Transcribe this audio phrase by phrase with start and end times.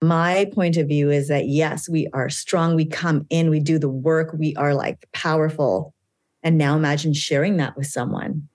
[0.00, 2.74] My point of view is that yes, we are strong.
[2.76, 5.92] We come in, we do the work, we are like powerful.
[6.42, 8.48] And now imagine sharing that with someone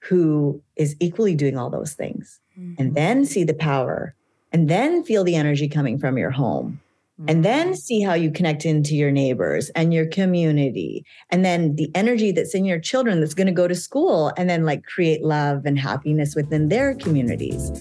[0.00, 2.74] who is equally doing all those things mm-hmm.
[2.78, 4.14] and then see the power
[4.52, 6.80] and then feel the energy coming from your home
[7.26, 7.74] and then mm-hmm.
[7.74, 12.54] see how you connect into your neighbors and your community and then the energy that's
[12.54, 15.78] in your children that's going to go to school and then like create love and
[15.78, 17.72] happiness within their communities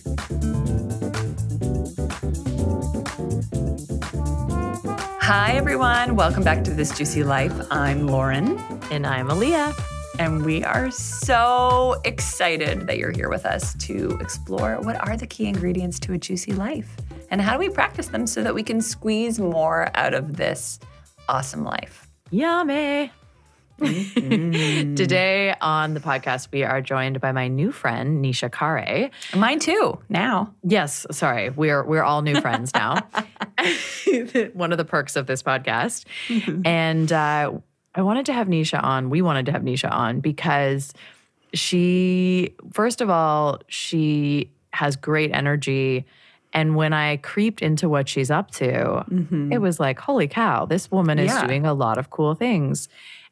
[5.27, 6.15] Hi, everyone.
[6.15, 7.51] Welcome back to This Juicy Life.
[7.69, 8.57] I'm Lauren.
[8.89, 9.77] And I'm Aaliyah.
[10.19, 15.27] And we are so excited that you're here with us to explore what are the
[15.27, 16.95] key ingredients to a juicy life
[17.29, 20.79] and how do we practice them so that we can squeeze more out of this
[21.27, 22.07] awesome life.
[22.31, 23.11] Yummy.
[23.79, 24.95] Mm-hmm.
[24.95, 29.11] Today on the podcast, we are joined by my new friend Nisha Khare.
[29.35, 29.99] Mine too.
[30.09, 31.05] Now, yes.
[31.11, 32.95] Sorry, we're we're all new friends now.
[34.53, 36.65] One of the perks of this podcast, mm-hmm.
[36.65, 37.51] and uh,
[37.93, 39.09] I wanted to have Nisha on.
[39.09, 40.93] We wanted to have Nisha on because
[41.53, 46.05] she, first of all, she has great energy.
[46.53, 49.51] And when I creeped into what she's up to, mm-hmm.
[49.51, 51.45] it was like, holy cow, this woman is yeah.
[51.45, 52.87] doing a lot of cool things.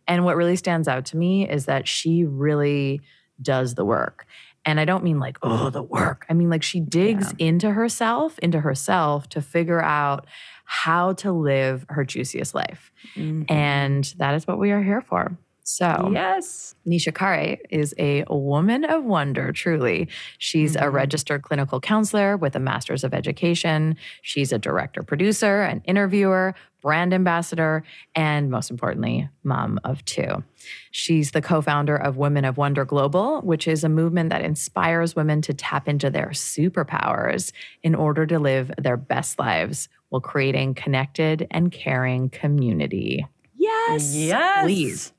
[0.07, 3.01] And what really stands out to me is that she really
[3.41, 4.25] does the work.
[4.65, 6.25] And I don't mean like, oh, the work.
[6.29, 7.47] I mean, like, she digs yeah.
[7.47, 10.25] into herself, into herself to figure out
[10.65, 12.91] how to live her juiciest life.
[13.15, 13.43] Mm-hmm.
[13.53, 15.37] And that is what we are here for.
[15.67, 20.07] So, yes, Nisha Khare is a woman of wonder, truly.
[20.37, 20.85] She's mm-hmm.
[20.85, 23.97] a registered clinical counselor with a master's of education.
[24.21, 30.43] She's a director, producer, an interviewer, brand ambassador, and most importantly, mom of two.
[30.91, 35.15] She's the co founder of Women of Wonder Global, which is a movement that inspires
[35.15, 40.75] women to tap into their superpowers in order to live their best lives while creating
[40.75, 43.25] connected and caring community.
[43.55, 44.13] Yes.
[44.13, 44.63] Yes.
[44.63, 45.11] Please.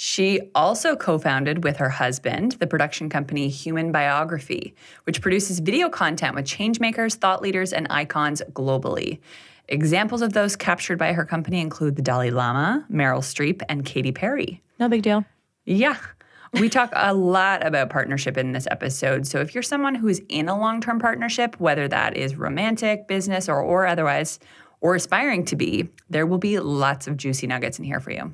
[0.00, 5.88] She also co founded with her husband the production company Human Biography, which produces video
[5.88, 9.18] content with changemakers, thought leaders, and icons globally.
[9.66, 14.12] Examples of those captured by her company include the Dalai Lama, Meryl Streep, and Katy
[14.12, 14.62] Perry.
[14.78, 15.24] No big deal.
[15.64, 15.96] Yeah.
[16.52, 19.26] We talk a lot about partnership in this episode.
[19.26, 23.48] So if you're someone who's in a long term partnership, whether that is romantic, business,
[23.48, 24.38] or, or otherwise,
[24.80, 28.32] or aspiring to be, there will be lots of juicy nuggets in here for you.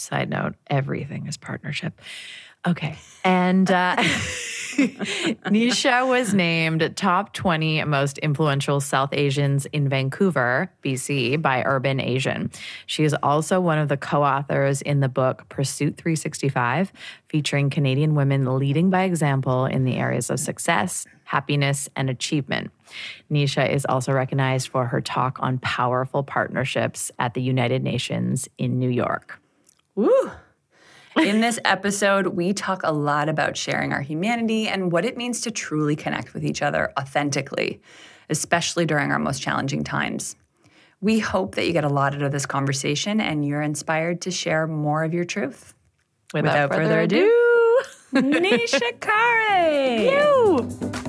[0.00, 2.00] Side note, everything is partnership.
[2.66, 2.98] Okay.
[3.24, 3.96] And uh,
[4.76, 12.50] Nisha was named top 20 most influential South Asians in Vancouver, BC, by Urban Asian.
[12.84, 16.92] She is also one of the co authors in the book Pursuit 365,
[17.28, 22.70] featuring Canadian women leading by example in the areas of success, happiness, and achievement.
[23.30, 28.78] Nisha is also recognized for her talk on powerful partnerships at the United Nations in
[28.78, 29.39] New York.
[30.00, 30.30] Woo!
[31.22, 35.42] In this episode, we talk a lot about sharing our humanity and what it means
[35.42, 37.82] to truly connect with each other authentically,
[38.30, 40.36] especially during our most challenging times.
[41.02, 44.30] We hope that you get a lot out of this conversation and you're inspired to
[44.30, 45.74] share more of your truth.
[46.32, 47.80] Without, Without further, further ado,
[48.14, 50.99] Nisha Khare.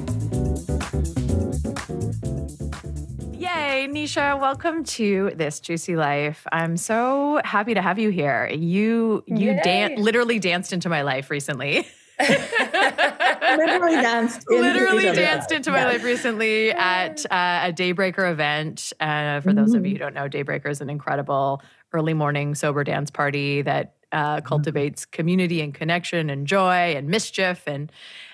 [3.82, 6.46] Yay, Nisha, welcome to this juicy life.
[6.52, 8.48] I'm so happy to have you here.
[8.48, 11.88] You you dan- literally danced into my life recently.
[12.20, 19.40] literally danced into literally danced into my life recently at uh, a daybreaker event uh,
[19.40, 19.58] for mm-hmm.
[19.58, 23.64] those of you who don't know daybreaker is an incredible early morning sober dance party
[23.64, 24.46] that uh, mm-hmm.
[24.46, 27.92] cultivates community and connection and joy and mischief and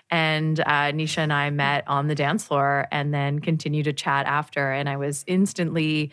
[0.09, 4.25] and uh, Nisha and I met on the dance floor and then continued to chat
[4.25, 4.72] after.
[4.72, 6.12] And I was instantly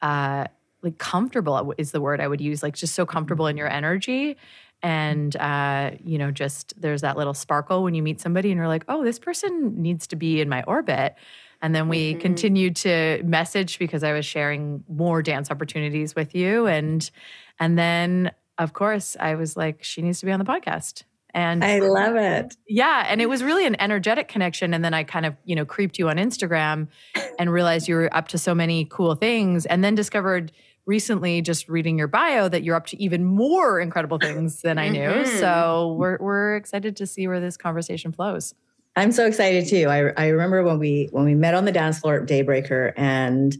[0.00, 0.46] uh,
[0.82, 4.36] like comfortable, is the word I would use, like just so comfortable in your energy.
[4.82, 8.68] And, uh, you know, just there's that little sparkle when you meet somebody and you're
[8.68, 11.16] like, oh, this person needs to be in my orbit.
[11.62, 12.20] And then we mm-hmm.
[12.20, 16.66] continued to message because I was sharing more dance opportunities with you.
[16.66, 17.10] And,
[17.58, 21.02] and then, of course, I was like, she needs to be on the podcast.
[21.36, 22.56] And I love it.
[22.66, 23.04] Yeah.
[23.06, 24.72] And it was really an energetic connection.
[24.72, 26.88] And then I kind of, you know, creeped you on Instagram
[27.38, 29.66] and realized you were up to so many cool things.
[29.66, 30.50] And then discovered
[30.86, 34.88] recently, just reading your bio, that you're up to even more incredible things than I
[34.88, 35.00] knew.
[35.00, 35.38] Mm-hmm.
[35.38, 38.54] So we're we're excited to see where this conversation flows.
[38.96, 39.88] I'm so excited too.
[39.90, 43.54] I I remember when we when we met on the dance floor at Daybreaker and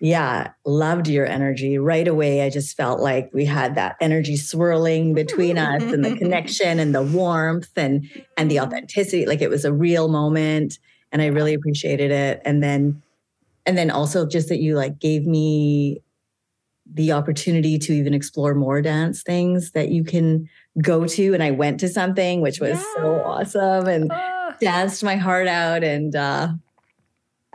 [0.00, 1.78] yeah, loved your energy.
[1.78, 6.16] Right away, I just felt like we had that energy swirling between us and the
[6.16, 9.26] connection and the warmth and and the authenticity.
[9.26, 10.78] Like it was a real moment.
[11.10, 12.42] And I really appreciated it.
[12.44, 13.02] And then
[13.66, 16.02] and then also just that you like gave me
[16.90, 20.48] the opportunity to even explore more dance things that you can
[20.82, 22.94] go to and i went to something which was yeah.
[22.96, 24.10] so awesome and
[24.58, 26.48] danced my heart out and uh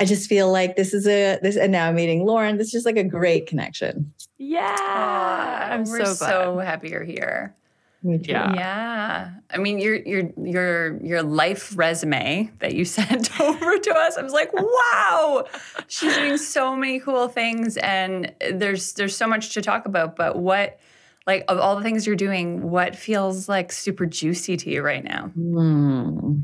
[0.03, 2.57] I just feel like this is a this and now I'm meeting Lauren.
[2.57, 4.13] This is just like a great connection.
[4.38, 5.69] Yeah.
[5.71, 7.55] I'm we're so, so happy you're here.
[8.01, 8.53] Yeah.
[8.53, 9.29] Yeah.
[9.50, 14.17] I mean, your your your your life resume that you sent over to us.
[14.17, 15.45] I was like, wow,
[15.88, 20.17] she's doing so many cool things, and there's there's so much to talk about.
[20.17, 20.81] But what,
[21.25, 25.06] like, of all the things you're doing, what feels like super juicy to you right
[25.06, 25.31] now?
[25.39, 26.44] Mm.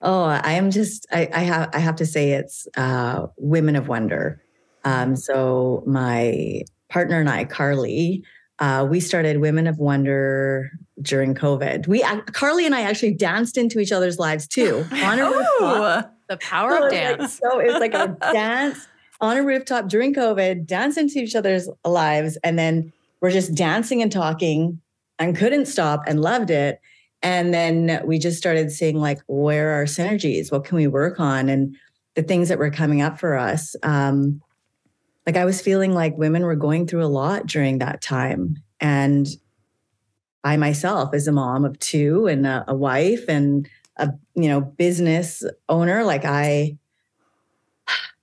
[0.00, 3.88] Oh, I am just I, I have I have to say it's uh, Women of
[3.88, 4.42] Wonder.
[4.84, 8.24] Um, so my partner and I, Carly
[8.58, 11.86] uh, we started Women of Wonder during COVID.
[11.86, 12.02] We
[12.32, 16.14] Carly and I actually danced into each other's lives too on a rooftop.
[16.28, 17.20] The power so of dance.
[17.20, 18.86] Like, so it was like a dance
[19.20, 24.02] on a rooftop during COVID, dance into each other's lives, and then we're just dancing
[24.02, 24.80] and talking,
[25.18, 26.80] and couldn't stop and loved it.
[27.22, 30.52] And then we just started seeing like where are our synergies?
[30.52, 31.48] What can we work on?
[31.48, 31.76] And
[32.14, 33.76] the things that were coming up for us.
[33.84, 34.40] Um,
[35.24, 38.56] like I was feeling like women were going through a lot during that time.
[38.80, 39.28] And
[40.42, 43.68] I myself, as a mom of two and a, a wife and
[43.98, 46.78] a you know business owner, like I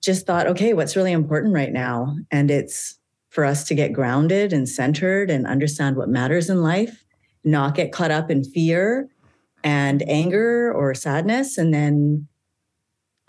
[0.01, 2.17] just thought, okay, what's really important right now?
[2.31, 2.99] And it's
[3.29, 7.04] for us to get grounded and centered and understand what matters in life,
[7.45, 9.07] not get caught up in fear
[9.63, 11.57] and anger or sadness.
[11.57, 12.27] And then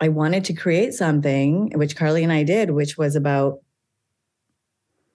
[0.01, 3.61] I wanted to create something, which Carly and I did, which was about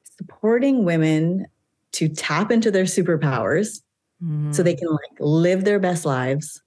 [0.03, 1.45] supporting women
[1.94, 3.81] to tap into their superpowers
[4.24, 4.53] mm.
[4.53, 6.62] so they can like live their best lives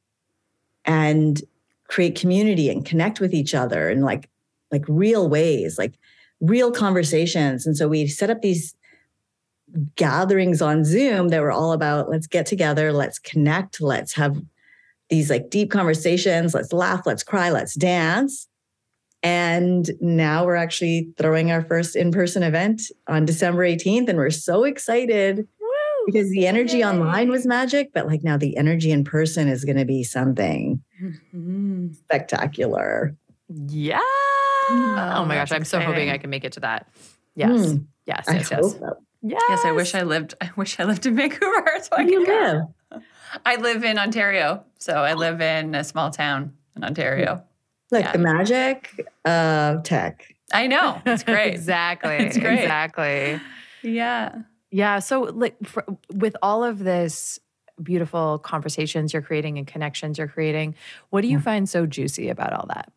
[0.85, 1.43] and
[1.89, 4.29] create community and connect with each other in like
[4.73, 5.95] like real ways like
[6.41, 8.75] real conversations and so we set up these
[9.97, 14.41] gatherings on zoom that were all about let's get together let's connect let's have
[15.11, 18.49] these like deep conversations let's laugh let's cry let's dance
[19.25, 24.11] and now we're actually throwing our first in person event on December 18th.
[24.11, 26.05] And we're so excited Woo!
[26.05, 26.85] because the energy Yay.
[26.85, 30.83] online was magic, but like now the energy in person is going to be something
[31.03, 31.93] mm-hmm.
[31.95, 33.17] spectacular.
[33.49, 33.99] Yeah.
[34.03, 35.53] Oh, oh my gosh.
[35.53, 36.87] I'm so hoping I can make it to that.
[37.35, 37.51] Yes.
[37.51, 37.87] Mm.
[38.05, 38.25] Yes.
[38.29, 38.51] Yes.
[38.51, 38.73] Yes.
[38.73, 38.99] So.
[39.25, 39.43] Yes.
[39.49, 39.65] Yes.
[39.65, 40.35] I wish I lived.
[40.41, 42.63] I wish I lived in Vancouver so I could live.
[43.45, 44.65] I live in Ontario.
[44.79, 45.17] So I oh.
[45.17, 47.43] live in a small town in Ontario
[47.91, 48.13] like yeah.
[48.13, 50.35] the magic of tech.
[50.53, 51.01] I know.
[51.07, 51.55] It's great.
[51.55, 52.17] exactly.
[52.17, 52.61] It's great.
[52.61, 53.41] Exactly.
[53.83, 54.43] Yeah.
[54.71, 54.99] Yeah.
[54.99, 57.39] So, like, for, with all of this
[57.83, 60.75] beautiful conversations you're creating and connections you're creating,
[61.11, 61.45] what do you yeah.
[61.45, 62.93] find so juicy about all that?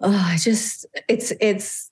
[0.00, 1.90] Oh, I just it's it's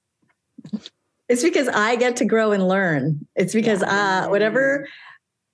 [1.31, 3.27] it's because I get to grow and learn.
[3.37, 4.25] It's because yeah.
[4.25, 4.87] uh whatever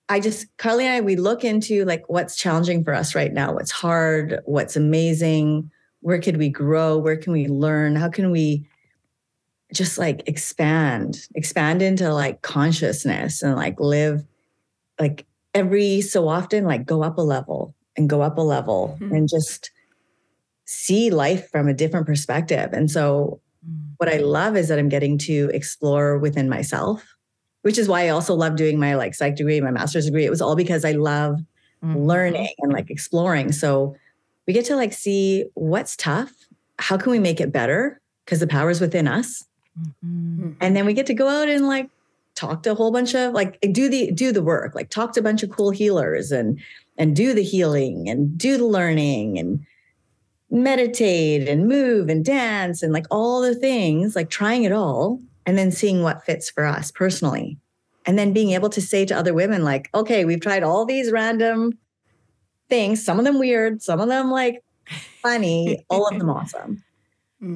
[0.09, 3.53] I just, Carly and I, we look into like what's challenging for us right now,
[3.53, 5.69] what's hard, what's amazing,
[5.99, 8.65] where could we grow, where can we learn, how can we
[9.73, 14.23] just like expand, expand into like consciousness and like live
[14.97, 19.13] like every so often, like go up a level and go up a level mm-hmm.
[19.13, 19.71] and just
[20.63, 22.69] see life from a different perspective.
[22.71, 23.41] And so.
[23.97, 27.17] What I love is that I'm getting to explore within myself
[27.67, 30.23] which is why I also love doing my like psych degree, my master's degree.
[30.23, 31.41] It was all because I love
[31.83, 31.97] mm-hmm.
[31.97, 33.51] learning and like exploring.
[33.51, 33.93] So
[34.45, 36.31] we get to like see what's tough.
[36.79, 37.99] How can we make it better?
[38.23, 39.43] Because the power is within us.
[39.77, 40.51] Mm-hmm.
[40.61, 41.89] And then we get to go out and like
[42.35, 45.19] talk to a whole bunch of like do the do the work, like talk to
[45.19, 46.61] a bunch of cool healers and
[46.97, 49.65] and do the healing and do the learning and
[50.49, 55.57] meditate and move and dance and like all the things, like trying it all and
[55.57, 57.57] then seeing what fits for us personally.
[58.05, 61.11] And then being able to say to other women, like, okay, we've tried all these
[61.11, 61.77] random
[62.69, 64.63] things, some of them weird, some of them like
[65.21, 66.83] funny, all of them awesome.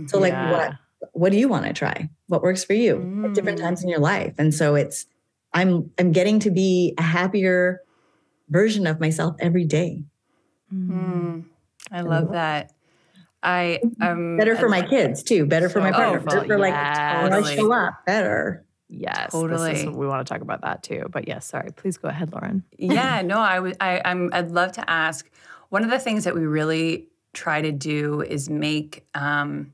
[0.08, 0.52] So, like, yeah.
[0.52, 0.74] what
[1.14, 2.10] what do you want to try?
[2.28, 3.26] What works for you mm.
[3.26, 3.64] at different mm.
[3.64, 4.36] times in your life?
[4.38, 5.06] And so it's
[5.54, 7.82] I'm I'm getting to be a happier
[8.50, 10.04] version of myself every day.
[10.74, 11.46] Mm.
[11.92, 12.72] I love that.
[13.44, 15.46] I um better for my kids too.
[15.46, 16.20] Better for my partner.
[16.20, 17.52] Better for like totally.
[17.52, 18.66] I show up better.
[18.88, 19.72] Yes, totally.
[19.72, 21.06] Is, we want to talk about that too.
[21.10, 21.72] But yes, sorry.
[21.72, 22.64] Please go ahead, Lauren.
[22.78, 23.78] yeah, no, I would.
[23.80, 24.30] I, I'm.
[24.34, 25.30] I'd love to ask.
[25.70, 29.72] One of the things that we really try to do is make um,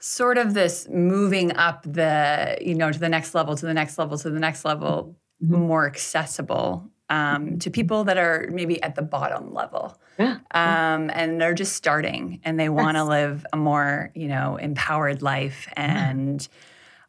[0.00, 3.98] sort of this moving up the, you know, to the next level, to the next
[3.98, 5.60] level, to the next level, mm-hmm.
[5.60, 9.96] more accessible um, to people that are maybe at the bottom level.
[10.18, 10.38] Yeah.
[10.50, 15.22] Um, and they're just starting and they want to live a more, you know, empowered
[15.22, 15.68] life.
[15.76, 16.46] And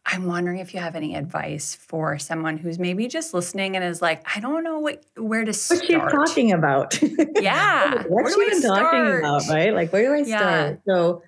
[0.05, 4.01] I'm wondering if you have any advice for someone who's maybe just listening and is
[4.01, 5.79] like, I don't know what where to start.
[5.81, 6.11] What's start.
[6.11, 6.99] she talking about?
[7.39, 8.03] Yeah.
[8.07, 9.73] What's Where she do I even talking about, right?
[9.73, 10.37] Like, where do I Yeah.
[10.37, 10.81] start?
[10.87, 11.23] So,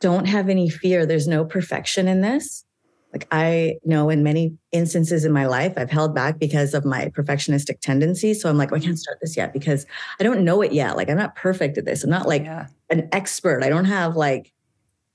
[0.00, 1.06] don't have any fear.
[1.06, 2.65] There's no perfection in this.
[3.16, 7.08] Like, I know in many instances in my life, I've held back because of my
[7.16, 8.34] perfectionistic tendency.
[8.34, 8.98] So, I'm like, well, I can't mm-hmm.
[8.98, 9.86] start this yet because
[10.20, 10.98] I don't know it yet.
[10.98, 12.04] Like, I'm not perfect at this.
[12.04, 12.66] I'm not like yeah.
[12.90, 13.62] an expert.
[13.62, 14.52] I don't have like,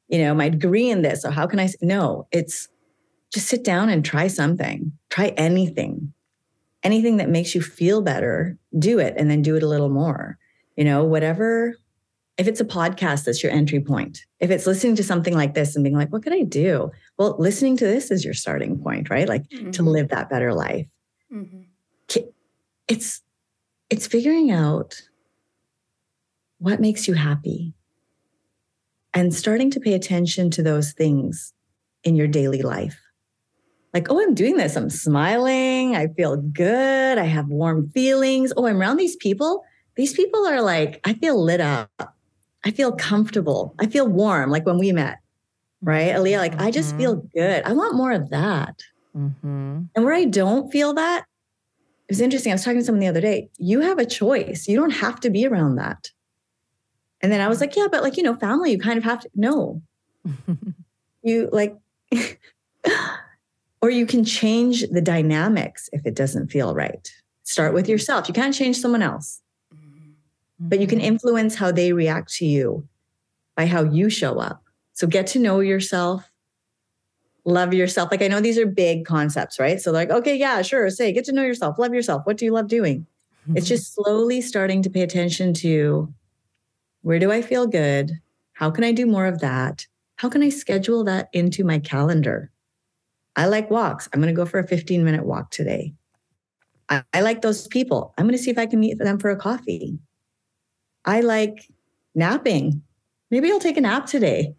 [0.07, 1.21] you know, my degree in this.
[1.21, 1.69] So how can I?
[1.79, 2.69] No, it's
[3.31, 4.93] just sit down and try something.
[5.11, 6.11] Try anything,
[6.81, 8.57] anything that makes you feel better.
[8.79, 10.39] Do it, and then do it a little more.
[10.75, 11.75] You know, whatever.
[12.37, 14.25] If it's a podcast, that's your entry point.
[14.39, 16.89] If it's listening to something like this and being like, what could I do?
[17.21, 19.29] Well, listening to this is your starting point, right?
[19.29, 19.85] Like to Mhm.
[19.85, 20.87] live that better life.
[21.31, 21.67] Mhm.
[22.87, 23.21] It's
[23.91, 24.99] it's figuring out
[26.57, 27.75] what makes you happy
[29.13, 31.53] and starting to pay attention to those things
[32.03, 32.99] in your daily life.
[33.93, 34.75] Like, oh, I'm doing this.
[34.75, 35.95] I'm smiling.
[35.95, 37.19] I feel good.
[37.19, 38.51] I have warm feelings.
[38.57, 39.63] Oh, I'm around these people.
[39.95, 42.15] These people are like, I feel lit up.
[42.65, 43.75] I feel comfortable.
[43.79, 45.19] I feel warm, like when we met,
[45.81, 46.09] right?
[46.09, 46.39] Aaliyah, mm-hmm.
[46.39, 47.37] like, I just feel mm-hmm.
[47.37, 47.63] good.
[47.63, 48.81] I want more of that.
[49.15, 49.81] Mm-hmm.
[49.95, 51.25] And where I don't feel that,
[52.07, 52.51] it was interesting.
[52.51, 53.49] I was talking to someone the other day.
[53.57, 54.67] You have a choice.
[54.67, 56.09] You don't have to be around that.
[57.21, 59.21] And then I was like, yeah, but like, you know, family, you kind of have
[59.21, 59.29] to.
[59.35, 59.81] No,
[61.23, 61.77] you like,
[63.81, 67.11] or you can change the dynamics if it doesn't feel right.
[67.43, 67.91] Start with mm-hmm.
[67.91, 68.27] yourself.
[68.27, 69.41] You can't change someone else,
[70.59, 72.87] but you can influence how they react to you
[73.55, 74.63] by how you show up.
[74.93, 76.29] So get to know yourself,
[77.45, 78.11] love yourself.
[78.11, 79.81] Like I know these are big concepts, right?
[79.81, 80.89] So like, okay, yeah, sure.
[80.89, 82.23] Say, get to know yourself, love yourself.
[82.25, 83.05] What do you love doing?
[83.55, 86.13] It's just slowly starting to pay attention to
[87.01, 88.11] where do I feel good?
[88.53, 89.87] How can I do more of that?
[90.17, 92.51] How can I schedule that into my calendar?
[93.35, 94.07] I like walks.
[94.13, 95.95] I'm going to go for a 15 minute walk today.
[96.89, 98.13] I, I like those people.
[98.17, 99.97] I'm going to see if I can meet them for a coffee.
[101.05, 101.67] I like
[102.13, 102.83] napping.
[103.31, 104.53] Maybe I'll take a nap today.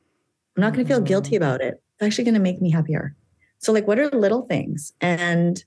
[0.57, 1.07] I'm not going to feel Mhm.
[1.07, 1.75] guilty about it.
[1.95, 3.15] It's actually going to make me happier.
[3.59, 4.93] So, like, what are little things?
[5.01, 5.65] And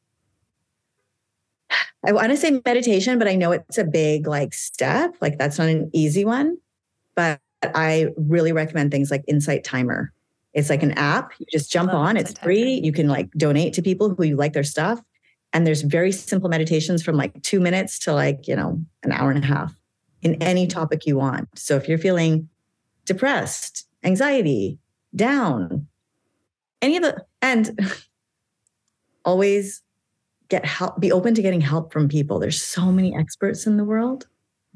[2.06, 5.16] I want to say meditation, but I know it's a big like step.
[5.22, 6.58] Like that's not an easy one.
[7.16, 10.12] But I really recommend things like Insight Timer.
[10.54, 11.32] It's like an app.
[11.40, 12.18] You just jump Love on.
[12.18, 12.76] It's free.
[12.76, 12.86] Timer.
[12.86, 15.02] You can like donate to people who you like their stuff.
[15.52, 19.32] And there's very simple meditations from like two minutes to like, you know, an hour
[19.32, 19.74] and a half
[20.22, 21.48] in any topic you want.
[21.58, 22.50] So if you're feeling
[23.06, 24.80] depressed, anxiety,
[25.16, 25.88] down,
[26.82, 27.78] any of the, and
[29.26, 29.82] always
[30.50, 32.40] get help, be open to getting help from people.
[32.40, 34.28] There's so many experts in the world.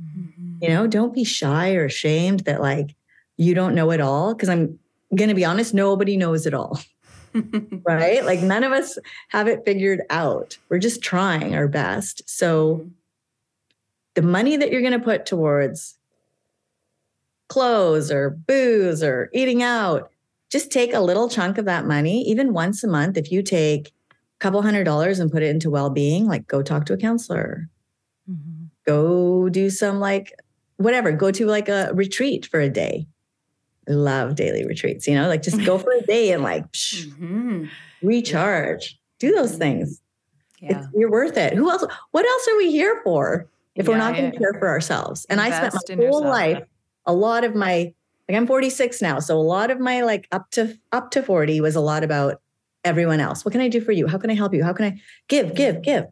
[0.02, 0.58] Mhm.
[0.62, 2.96] You know, don't be shy or ashamed that like
[3.38, 4.34] you don't know it all.
[4.34, 4.80] Cause I'm
[5.16, 6.80] going to be honest, nobody knows it all,
[7.84, 8.26] right?
[8.26, 8.98] Like none of us
[9.30, 10.58] have it figured out.
[10.70, 12.28] We're just trying our best.
[12.28, 12.90] So
[14.16, 15.99] the money that you're going to put towards
[17.50, 20.10] clothes or booze or eating out,
[20.50, 23.18] just take a little chunk of that money, even once a month.
[23.18, 26.62] If you take a couple hundred dollars and put it into well being, like go
[26.64, 27.68] talk to a counselor,
[28.30, 28.70] Mhm.
[28.86, 30.34] go do some like
[30.78, 33.06] whatever, go to like a retreat for a day.
[33.88, 37.08] I love daily retreats, you know, like just go for a day and like psh,
[37.20, 37.70] Mhm.
[38.02, 40.02] recharge, do those things.
[40.62, 40.80] Yeah.
[40.80, 41.54] It's, you're worth it.
[41.54, 41.86] Who else?
[42.12, 45.26] What else are we here for if we're not going to care for ourselves?
[45.30, 46.26] And I spent my whole yourself.
[46.26, 46.64] life,
[47.10, 47.94] a lot of my,
[48.28, 51.60] like I'm 46 now, so a lot of my like up to up to 40
[51.62, 52.42] was a lot about
[52.84, 53.44] everyone else.
[53.44, 54.08] What can I do for you?
[54.08, 54.64] How can I help you?
[54.64, 56.06] How can I give, give, give?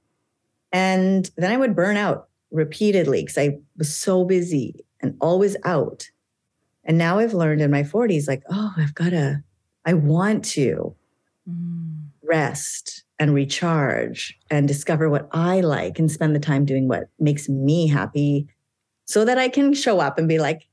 [0.72, 6.10] And then I would burn out repeatedly because I was so busy and always out.
[6.84, 9.44] And now I've learned in my 40s, like, oh, I've got to,
[9.86, 10.96] I want to
[11.50, 12.10] Mm.
[12.24, 17.48] rest and recharge and discover what I like and spend the time doing what makes
[17.48, 18.48] me happy
[19.06, 20.68] so that I can show up and be like,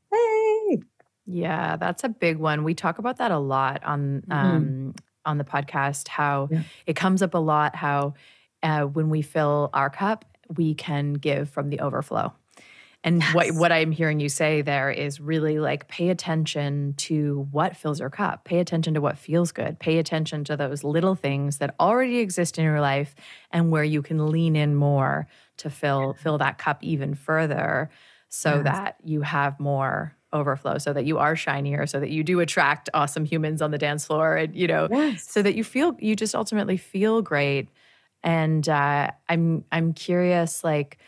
[1.27, 2.65] Yeah, that's a big one.
[2.65, 4.33] We talk about that a lot on Mhm.
[4.35, 6.09] um, on the podcast.
[6.09, 6.63] How Yeah.
[6.87, 7.75] it comes up a lot.
[7.77, 8.15] How
[8.63, 10.25] uh, when we fill our cup,
[10.57, 12.33] we can give from the overflow.
[13.03, 13.59] And what Yes.
[13.59, 18.09] what I'm hearing you say there is really like pay attention to what fills your
[18.09, 18.45] cup.
[18.45, 19.79] Pay attention to what feels good.
[19.79, 23.15] Pay attention to those little things that already exist in your life
[23.51, 25.27] and where you can lean in more
[25.59, 27.91] to fill fill that cup even further
[28.31, 28.65] so Yes.
[28.65, 32.91] that you have more overflow so that you are shinier so that you do attract
[32.95, 35.29] awesome humans on the dance floor and you know yes.
[35.29, 37.69] so that you feel you just ultimately feel great
[38.23, 40.99] And uh, I'm I'm curious, like,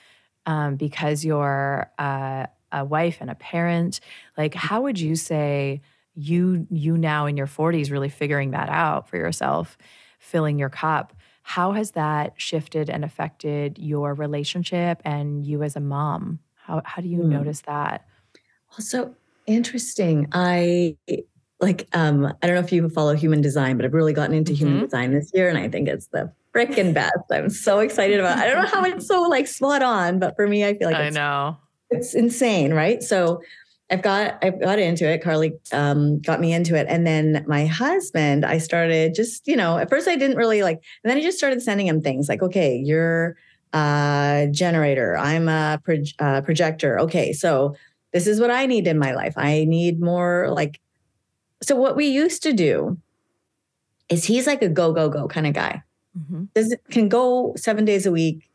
[0.45, 4.01] um, because you're uh, a wife and a parent,
[4.37, 5.81] like, how would you say
[6.15, 9.77] you you now in your 40s really figuring that out for yourself,
[10.19, 11.15] filling your cup?
[11.43, 16.41] How has that shifted and affected your relationship and you as a mom?
[16.55, 17.23] How how do you Hmm.
[17.25, 18.07] notice that?
[18.79, 19.15] Also
[19.47, 20.27] interesting.
[20.33, 20.97] I
[21.61, 24.53] like um I don't know if you follow human design, but I've really gotten into
[24.53, 24.85] human Mhm.
[24.85, 27.13] design this year and I think it's the freaking best.
[27.31, 28.39] I'm so excited about.
[28.39, 30.97] I don't know how it's so like spot on, but for me I feel like
[30.97, 31.57] I know.
[31.91, 33.03] it's insane, right?
[33.03, 33.41] So
[33.91, 35.23] I've got I've got into it.
[35.23, 38.45] Carly um, got me into it, and then my husband.
[38.45, 41.39] I started just you know at first I didn't really like, and then I just
[41.39, 43.37] started sending him things like, okay, you're
[43.73, 45.17] a generator.
[45.17, 46.99] I'm a proj- uh, projector.
[47.01, 47.77] Okay, so
[48.13, 49.35] this is what I need in my life.
[49.37, 50.81] I need more like.
[51.63, 52.99] So what we used to do
[54.09, 55.83] is he's like a go go go kind of guy
[56.19, 56.49] Mhm.
[56.55, 58.49] does can go seven days a week,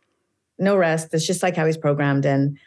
[0.60, 1.12] no rest.
[1.12, 2.26] That's just like how he's programmed.
[2.26, 2.58] And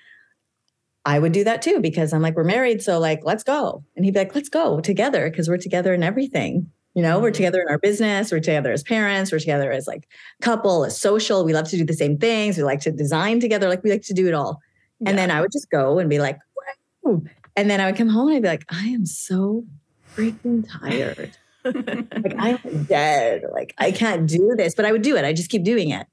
[1.06, 3.82] I would do that too because I'm like, we're married, so like, let's go.
[3.96, 6.70] And he'd be like, let's go together because we're together in everything.
[6.94, 7.34] You know, we're Mhm.
[7.34, 10.06] together in our business, we're together as parents, we're together as like
[10.40, 11.44] a couple, as social.
[11.44, 12.56] We love to do the same things.
[12.56, 14.60] We like to design together, like we like to do it all.
[15.06, 16.38] And then I would just go and be like,
[17.04, 19.64] And then I would come home and I'd be like, I am so
[20.16, 23.44] freaking tired like I'm dead.
[23.52, 25.24] Like I can't do this, but I would do it.
[25.24, 26.06] I just keep doing it.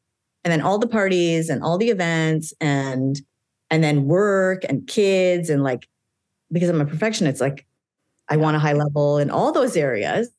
[0.43, 3.19] And then all the parties and all the events and
[3.69, 5.88] and then work and kids and like
[6.51, 7.65] because I'm a perfectionist, like
[8.29, 10.29] I want a high level in all those areas.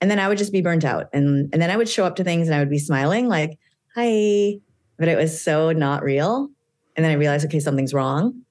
[0.00, 1.08] And then I would just be burnt out.
[1.12, 3.58] And and then I would show up to things and I would be smiling, like,
[3.94, 4.58] hi.
[4.98, 6.48] But it was so not real.
[6.96, 8.42] And then I realized, okay, something's wrong.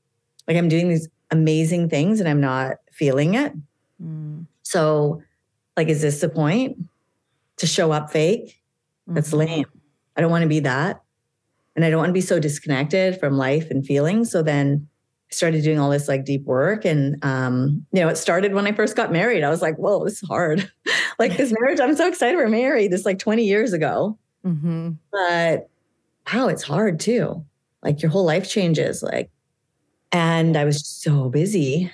[0.48, 3.54] Like I'm doing these amazing things and I'm not feeling it.
[4.04, 4.46] Mm.
[4.64, 5.22] So,
[5.78, 6.78] like, is this the point
[7.58, 8.62] to show up fake?
[9.08, 9.38] That's Mhm.
[9.38, 9.66] lame.
[10.18, 11.02] I don't want to be that.
[11.76, 14.32] And I don't want to be so disconnected from life and feelings.
[14.32, 14.88] So then
[15.32, 16.86] I started doing all this like deep work.
[16.86, 19.44] And, um, you know, it started when I first got married.
[19.44, 20.70] I was like, whoa, this is hard.
[21.20, 22.92] like this marriage, I'm so excited we're married.
[22.92, 24.18] This like 20 years ago.
[24.46, 24.98] Mhm.
[25.12, 25.70] But
[26.34, 27.46] wow, it's hard too.
[27.84, 29.02] Like your whole life changes.
[29.02, 29.32] Like,
[30.12, 31.92] and I was just so busy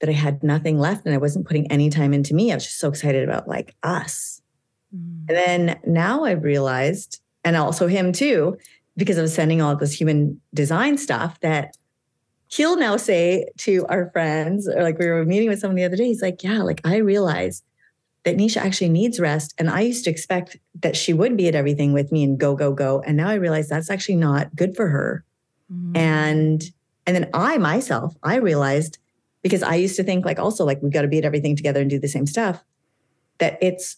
[0.00, 2.50] that I had nothing left and I wasn't putting any time into me.
[2.50, 4.40] I was just so excited about like us.
[4.94, 5.28] Mm.
[5.28, 8.56] And then now I've realized, and also him too,
[8.96, 11.76] because I was sending all this human design stuff, that
[12.48, 15.96] he'll now say to our friends, or like we were meeting with someone the other
[15.96, 17.64] day, he's like, Yeah, like I realized
[18.24, 19.54] that Nisha actually needs rest.
[19.58, 22.54] And I used to expect that she would be at everything with me and go,
[22.54, 23.02] go, go.
[23.06, 25.24] And now I realize that's actually not good for her.
[25.72, 25.96] Mm.
[25.96, 26.62] And
[27.10, 28.98] and then I myself, I realized
[29.42, 31.90] because I used to think like also like we've got to beat everything together and
[31.90, 32.62] do the same stuff,
[33.38, 33.96] that it's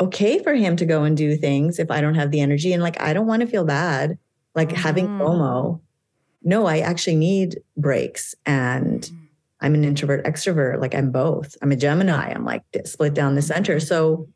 [0.00, 2.72] okay for him to go and do things if I don't have the energy.
[2.72, 4.16] And like I don't want to feel bad,
[4.54, 5.20] like having Mhm.
[5.20, 5.80] FOMO.
[6.42, 8.34] No, I actually need breaks.
[8.46, 9.10] And
[9.60, 10.80] I'm an introvert extrovert.
[10.80, 11.56] Like I'm both.
[11.60, 12.32] I'm a Gemini.
[12.32, 13.80] I'm like split down the center.
[13.80, 14.28] So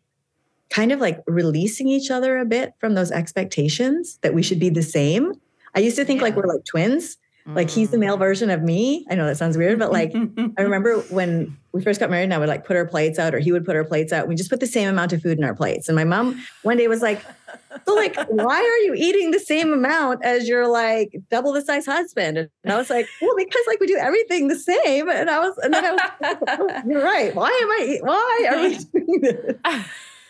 [0.69, 4.69] kind of like releasing each other a bit from those expectations that we should be
[4.69, 5.33] the same.
[5.75, 7.17] I used to think like we're like twins.
[7.55, 8.21] Like he's the male Mm.
[8.21, 9.05] version of me.
[9.11, 10.13] I know that sounds weird, but like
[10.59, 13.35] I remember when we first got married and I would like put our plates out
[13.35, 14.27] or he would put our plates out.
[14.29, 15.89] We just put the same amount of food in our plates.
[15.89, 17.25] And my mom one day was like,
[17.87, 21.87] So like, why are you eating the same amount as your like double the size
[21.87, 22.39] husband?
[22.65, 25.09] And I was like, Well, because like we do everything the same.
[25.09, 27.35] And I was and then I was oh, you're right.
[27.35, 29.87] Why am I why are we doing this?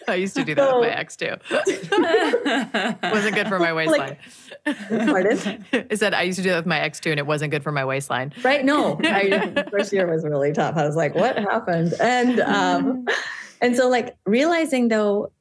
[0.08, 1.34] I used to do that with my ex too.
[3.10, 4.16] wasn't good for my waistline.
[4.64, 5.64] Pardon?
[5.90, 7.62] I said I used to do that with my ex too, and it wasn't good
[7.62, 8.32] for my waistline.
[8.42, 8.64] Right?
[8.64, 8.98] No.
[9.04, 10.76] I, first year was really tough.
[10.76, 11.94] I was like, what happened?
[12.00, 13.06] And um
[13.62, 15.32] And so, like, realizing though,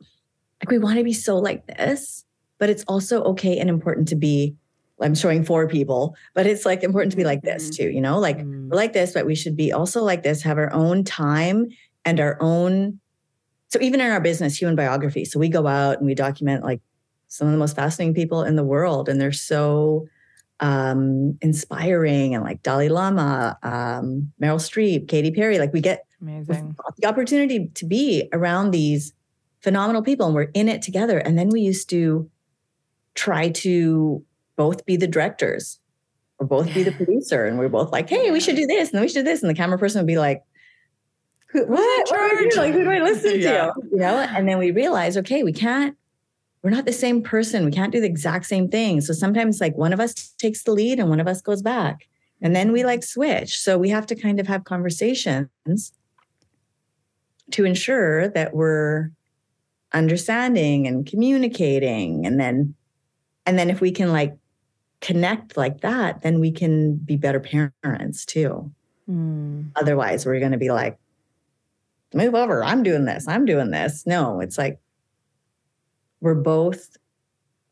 [0.62, 2.26] like, we want to be so like this,
[2.58, 4.56] but it's also okay and important to be.
[5.02, 8.20] I'm showing four people, but it's like important to be like this too, you know,
[8.20, 8.68] like Mm.
[8.70, 11.68] we're like this, but we should be also like this, have our own time
[12.04, 13.00] and our own.
[13.70, 15.26] So, even in our business, human biography.
[15.26, 16.82] So, we go out and we document like
[17.28, 20.08] some of the most fascinating people in the world, and they're so
[20.62, 25.58] um inspiring and like Dalai Lama, um, Meryl Streep, Katy Perry.
[25.58, 26.76] Like, we get Amazing.
[26.98, 29.14] the opportunity to be around these
[29.62, 31.18] phenomenal people and we're in it together.
[31.18, 32.30] And then we used to
[33.16, 34.24] try to
[34.56, 35.80] both be the directors
[36.38, 37.46] or both be the producer.
[37.46, 39.24] And we are both like, hey, we should do this and then we should do
[39.24, 39.42] this.
[39.42, 40.44] And the camera person would be like,
[41.52, 42.08] who, what?
[42.10, 42.56] What?
[42.58, 43.68] Like, who do I listen Yeah.
[43.68, 43.74] to?
[43.92, 44.18] You know?
[44.18, 45.96] And then we realize, okay, we can't,
[46.64, 47.66] we're not the same person.
[47.66, 49.02] We can't do the exact same thing.
[49.02, 52.08] So sometimes like one of us takes the lead and one of us goes back.
[52.42, 53.60] And then we like switch.
[53.60, 55.92] So we have to kind of have conversations
[57.52, 59.10] to ensure that we're
[59.94, 62.76] understanding and communicating and then
[63.46, 64.38] And then if we can like
[65.02, 68.70] connect like that, then we can be better parents too.
[69.10, 69.72] Mm.
[69.76, 71.00] Otherwise, we're going to be like,
[72.14, 72.64] move over.
[72.64, 73.28] I'm doing this.
[73.28, 74.06] I'm doing this.
[74.06, 74.80] No, it's like
[76.22, 76.98] we're both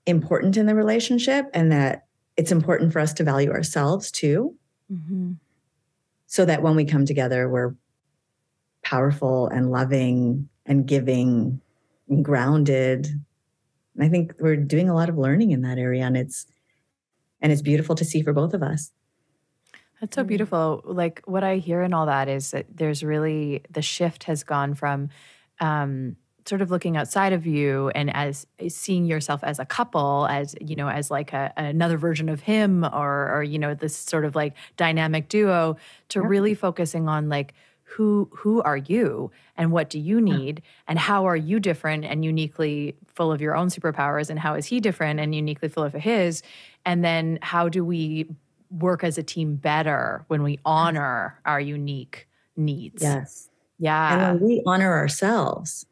[0.06, 2.06] important in the relationship and that
[2.38, 4.56] it's important for us to value ourselves too.
[4.92, 5.34] Mm-hmm.
[6.28, 7.76] So that when we come together, we're
[8.84, 11.62] powerful and loving and giving
[12.10, 13.08] and grounded.
[13.96, 16.46] And I think we're doing a lot of learning in that area and it's
[17.42, 18.92] and it's beautiful to see for both of us.
[20.02, 20.28] That's so mm.
[20.28, 20.82] beautiful.
[20.86, 24.74] Like what I hear in all that is that there's really the shift has gone
[24.76, 25.10] from
[25.60, 30.56] um, sort of looking outside of you and as seeing yourself as a couple, as
[30.62, 34.26] you know, as like a, another version of him, or or you know, this sort
[34.26, 35.78] of like dynamic duo,
[36.10, 36.28] to yeah.
[36.28, 37.54] really focusing on like
[37.88, 42.26] who who are you and what do you need and how are you different and
[42.26, 45.94] uniquely full of your own superpowers and how is he different and uniquely full of
[45.94, 46.44] his
[46.86, 48.28] and then how do we
[48.70, 53.02] work as a team better when we honor our unique needs.
[53.02, 53.50] Yes.
[53.80, 54.32] Yeah.
[54.32, 55.86] And when we honor ourselves,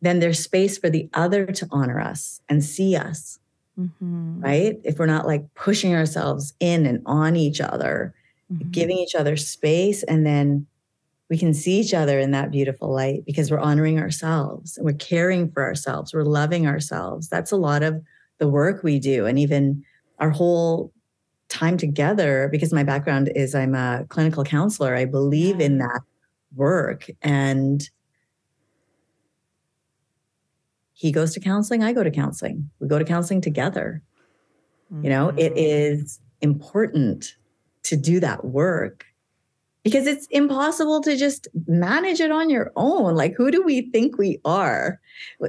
[0.00, 3.38] then there's space for the other to honor us and see us.
[3.78, 4.40] Mm-hmm.
[4.40, 4.80] Right?
[4.84, 8.14] If we're not like pushing ourselves in and on each other,
[8.52, 8.70] mm-hmm.
[8.70, 10.66] giving each other space, and then
[11.30, 14.94] we can see each other in that beautiful light because we're honoring ourselves and we're
[14.94, 17.28] caring for ourselves, we're loving ourselves.
[17.28, 18.02] That's a lot of
[18.38, 19.26] the work we do.
[19.26, 19.84] And even
[20.18, 20.92] our whole
[21.48, 24.94] time together because my background is I'm a clinical counselor.
[24.94, 26.00] I believe in that
[26.54, 27.06] work.
[27.22, 27.88] And
[30.92, 32.70] he goes to counseling, I go to counseling.
[32.80, 34.02] We go to counseling together.
[34.92, 35.04] Mm-hmm.
[35.04, 36.04] You know, it mm-hmm.
[36.40, 37.36] important
[37.84, 39.06] to do that work
[39.84, 43.14] because it's impossible to just manage it on your own.
[43.14, 45.00] Like, who do we think we are?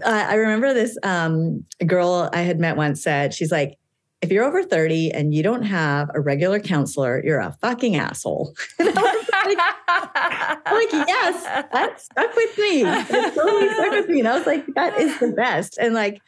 [0.05, 3.78] I remember this um, girl I had met once said, she's like,
[4.21, 8.53] if you're over 30 and you don't have a regular counselor, you're a fucking asshole.
[8.79, 12.83] like, like, yes, that stuck with me.
[12.83, 14.19] It totally stuck with me.
[14.19, 15.77] And I was like, that is the best.
[15.77, 16.21] And like,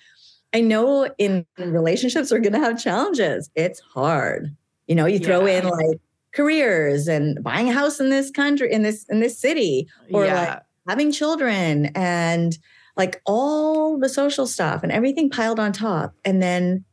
[0.54, 3.49] I know in relationships we're going to have challenges.
[3.56, 4.56] It's hard.
[4.88, 5.60] You know, you throw yeah.
[5.60, 5.99] in like
[6.34, 10.36] careers and buying a house in this country, in this in this city, or yeah.
[10.36, 12.58] like having children and
[12.97, 16.13] like all the social stuff and everything piled on top.
[16.25, 16.84] And then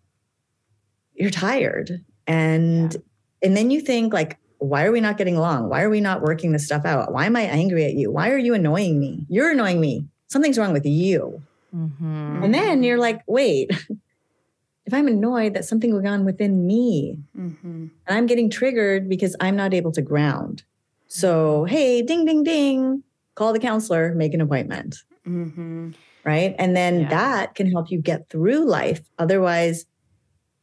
[1.18, 3.00] you're tired and yeah.
[3.42, 6.22] and then you think like why are we not getting along why are we not
[6.22, 9.26] working this stuff out why am i angry at you why are you annoying me
[9.28, 11.42] you're annoying me something's wrong with you
[11.74, 12.42] mm-hmm.
[12.42, 13.70] and then you're like wait
[14.86, 17.86] if i'm annoyed that something going on within me mm-hmm.
[18.06, 20.62] and i'm getting triggered because i'm not able to ground
[21.08, 21.74] so mm-hmm.
[21.74, 23.02] hey ding ding ding
[23.34, 25.90] call the counselor make an appointment mm-hmm.
[26.24, 27.08] right and then yeah.
[27.08, 29.86] that can help you get through life otherwise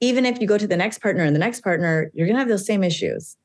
[0.02, 2.40] even if you go to the next partner and the next partner, you're going to
[2.40, 3.38] have those same issues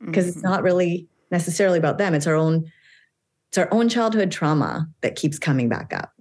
[0.00, 0.38] because mm-hmm.
[0.38, 2.14] it's not really necessarily about them.
[2.14, 2.70] It's our own,
[3.48, 6.12] it's our own childhood trauma that keeps coming back up.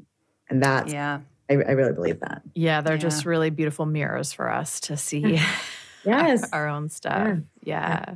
[0.50, 1.20] And that's, yeah,
[1.50, 2.42] I, I really believe that.
[2.54, 2.82] Yeah.
[2.82, 3.00] They're yeah.
[3.02, 5.40] just really beautiful mirrors for us to see
[6.04, 6.50] yes.
[6.54, 7.40] our own stuff.
[7.64, 8.06] Yeah.
[8.08, 8.16] yeah.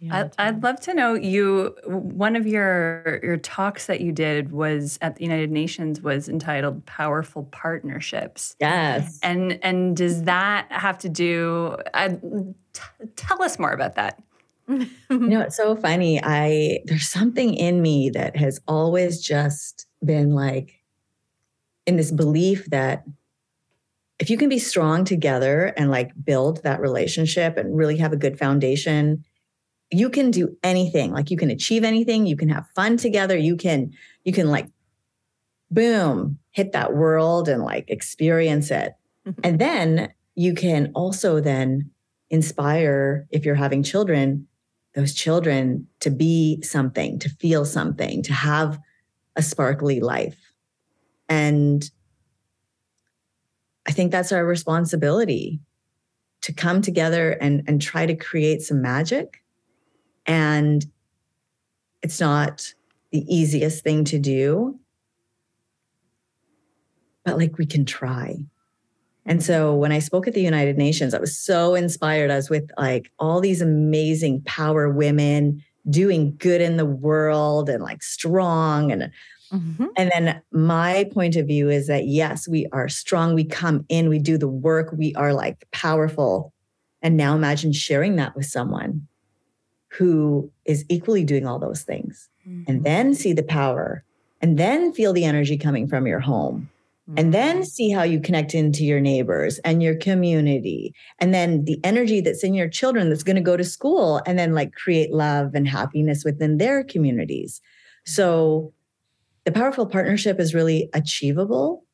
[0.00, 1.76] Yeah, I'd love to know you.
[1.84, 6.86] One of your your talks that you did was at the United Nations was entitled
[6.86, 11.76] "Powerful Partnerships." Yes, and and does that have to do?
[11.92, 12.08] Uh,
[12.72, 14.22] t- tell us more about that.
[14.68, 16.18] you know, it's so funny.
[16.22, 20.80] I there's something in me that has always just been like
[21.86, 23.04] in this belief that
[24.18, 28.16] if you can be strong together and like build that relationship and really have a
[28.16, 29.24] good foundation
[29.90, 31.12] you can do anything.
[31.12, 32.26] Like you can achieve anything.
[32.26, 33.36] You can have fun together.
[33.36, 33.92] You can
[34.24, 34.68] you can like
[35.70, 38.94] boom hit that world and like experience it.
[39.26, 39.40] Mm-hmm.
[39.44, 41.90] and then you can also then
[42.30, 44.46] inspire if you're having children
[44.94, 48.78] those children to be something to feel something to have
[49.36, 50.38] a sparkly life.
[51.28, 51.88] And
[53.86, 55.60] i think that's our responsibility
[56.40, 59.42] to come together and and try to create some magic
[60.26, 60.84] and
[62.02, 62.74] it's not
[63.12, 64.78] the easiest thing to do,
[67.24, 68.36] but like we can try.
[69.26, 72.30] And so when I spoke at the United Nations, I was so inspired.
[72.30, 77.82] I was with like all these amazing power women doing good in the world and
[77.82, 79.10] like strong and
[79.52, 79.86] mm-hmm.
[79.96, 83.34] and then my point of view is that yes, we are strong.
[83.34, 86.52] We come in, we do the work, we are like powerful.
[87.02, 89.06] And now imagine sharing that with someone
[90.00, 92.62] who is equally doing all those things mm-hmm.
[92.66, 94.02] and then see the power
[94.40, 96.70] and then feel the energy coming from your home
[97.16, 101.78] and then see how you connect into your neighbors and your community and then the
[101.84, 105.12] energy that's in your children that's going to go to school and then like create
[105.12, 107.60] love and happiness within their communities
[108.06, 108.72] so
[109.44, 111.84] the powerful partnership is really achievable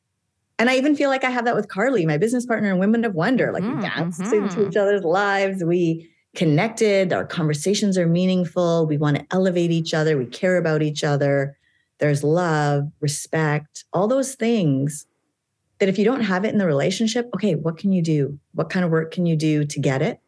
[0.58, 3.04] and i even feel like i have that with carly my business partner and women
[3.04, 4.32] of wonder like Mhm, we dance mhm.
[4.42, 9.92] into each other's lives we connected our conversations are meaningful we want to elevate each
[9.94, 11.56] other we care about each other
[11.98, 15.06] there's love, respect, all those things
[15.78, 18.38] that if you don't have it in the relationship, okay, what can you do?
[18.52, 20.20] What kind of work can you do to get it?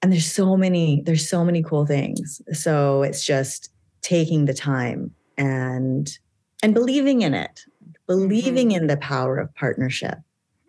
[0.00, 2.42] And there's so many, there's so many cool things.
[2.52, 3.70] So it's just
[4.02, 6.18] taking the time and
[6.64, 7.64] and believing in it,
[8.06, 8.82] believing mm-hmm.
[8.82, 10.18] in the power of partnership.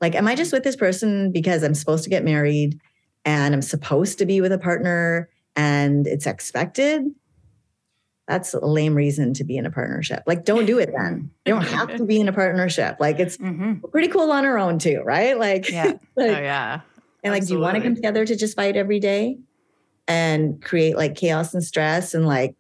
[0.04, 2.78] Like, am I just with this person because I'm supposed to get married
[3.24, 7.04] and I'm supposed to be with a partner and it's expected?
[8.28, 10.24] That's a lame reason to be in a partnership.
[10.28, 11.32] Like, don't do it then.
[11.46, 12.98] You don't have to be in a partnership.
[13.00, 15.40] Like, it's hmm pretty cool on our own too, right?
[15.40, 15.86] Like, Yeah.
[16.18, 16.82] like- Oh yeah.
[17.24, 19.38] and like, do you want to come together to just fight every day
[20.06, 22.56] and create like chaos and stress and like,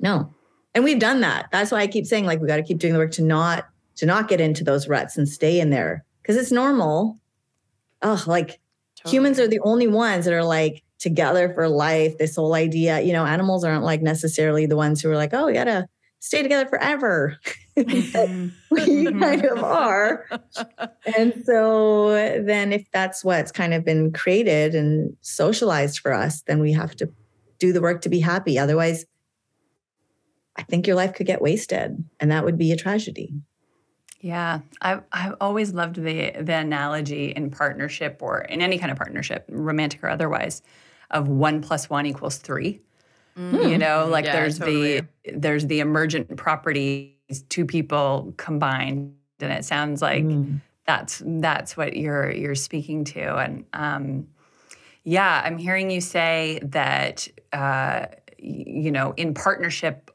[0.00, 0.32] no.
[0.74, 1.48] And we've done that.
[1.52, 3.66] That's why I keep saying like we got to keep doing the work to not
[3.96, 7.18] to not get into those ruts and stay in there because it's normal.
[8.02, 8.60] Oh, like
[9.06, 12.18] humans are the only ones that are like together for life.
[12.18, 15.46] This whole idea, you know, animals aren't like necessarily the ones who are like, oh,
[15.46, 15.88] we gotta
[16.20, 17.38] stay together forever.
[17.76, 18.52] Mhm.
[18.70, 20.24] we kind of are.
[21.14, 26.58] And so then if that's what's kind of been created and socialized for us, then
[26.58, 27.10] we have to
[27.58, 28.58] do the work to be happy.
[28.58, 29.04] Otherwise,
[30.56, 33.34] I think your life could get wasted and that would be a tragedy.
[34.20, 38.96] Yeah, I've I've always loved the the analogy in partnership or in any kind of
[38.96, 40.62] partnership, romantic or otherwise,
[41.10, 42.80] of one plus one equals three.
[43.50, 45.00] You know, like Yeah, there's totally.
[45.00, 47.12] the there's the emergent properties,
[47.50, 50.60] two people combined, and it sounds like Mm.
[50.86, 54.28] that's that's what you're you're speaking to and um
[55.04, 58.06] yeah i'm hearing you say that uh
[58.38, 60.10] you know in partnership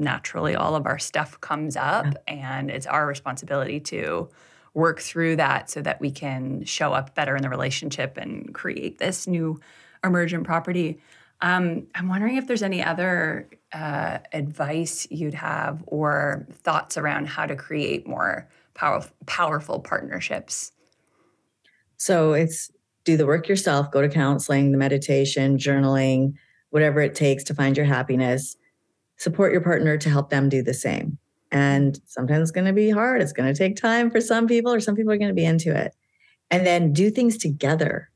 [0.00, 4.28] naturally all of our stuff comes up and it's our responsibility to
[4.74, 8.98] work through that so that we can show up better in the relationship and create
[8.98, 9.60] this new
[10.04, 11.00] emergent property.
[11.42, 17.46] Um, i'm wondering if there's any other uh, advice you'd have or thoughts around how
[17.46, 20.72] to create more power, powerful partnerships?
[21.96, 22.70] So it's
[23.04, 26.34] do the work yourself, go to counseling, the meditation, journaling,
[26.70, 28.56] whatever it takes to find your happiness.
[29.20, 31.18] Support your partner to help them do the same.
[31.52, 33.20] And sometimes it's going to be hard.
[33.20, 35.44] It's going to take time for some people, or some people are going to be
[35.44, 35.94] into it.
[36.50, 38.08] And then do things together.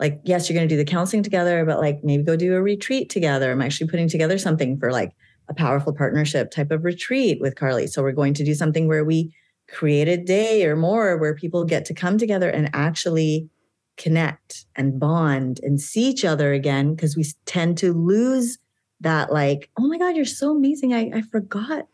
[0.00, 2.62] Like, yes, you're going to do the counseling together, but like maybe go do a
[2.62, 3.52] retreat together.
[3.52, 5.12] I'm actually putting together something for like
[5.50, 7.86] a powerful partnership type of retreat with Carly.
[7.86, 9.34] So we're going to do something where we
[9.68, 13.50] create a day or more where people get to come together and actually
[13.98, 18.56] connect and bond and see each other again because we tend to lose
[19.00, 21.86] that like oh my god you're so amazing i, I forgot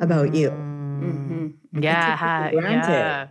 [0.00, 1.54] about you Mm.
[1.72, 1.82] Mhm.
[1.82, 2.92] Yeah, I took it granted.
[2.92, 3.26] yeah.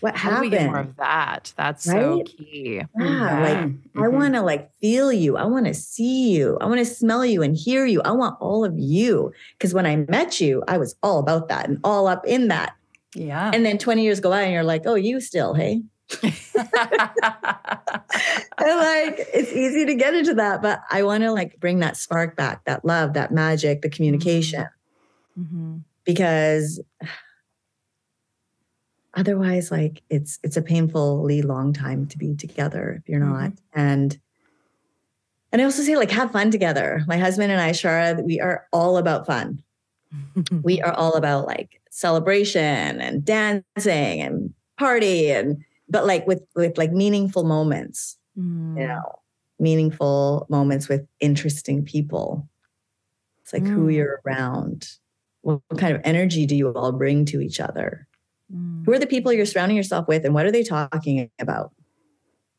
[0.00, 1.52] what How do we get more of that?
[1.56, 2.26] That's so Right?
[2.26, 2.80] key.
[2.80, 3.40] yeah, Yeah.
[3.42, 3.58] like
[3.94, 4.12] i Mhm.
[4.12, 7.42] want to like feel you i want to see you i want to smell you
[7.42, 10.96] and hear you i want all of you because when i met you i was
[11.04, 12.74] all about that and all up in that
[13.14, 15.82] yeah and then 20 years go by and you're like oh you still hey
[18.58, 21.96] And like it's easy to get into that, but I want to like bring that
[21.96, 24.66] spark back, that love, that magic, the communication,
[25.38, 25.82] Mhm.
[26.04, 26.80] because
[29.14, 33.52] otherwise, like it's it's a painfully long time to be together if you're not.
[33.74, 34.18] And
[35.52, 37.02] and I also say like have fun together.
[37.06, 39.62] My husband and I, Shara, we are all about fun.
[40.62, 46.76] We are all about like celebration and dancing and party and but like with with
[46.78, 48.80] like meaningful moments Mm.
[48.80, 49.02] you know,
[49.60, 52.48] meaningful moments with interesting people.
[53.42, 53.94] It's like who Mm.
[53.94, 54.88] you're around.
[55.42, 58.08] What, what kind of energy do you all bring to each other?
[58.50, 58.86] Mm.
[58.86, 61.72] Who are the people you're surrounding yourself with and what are they talking about?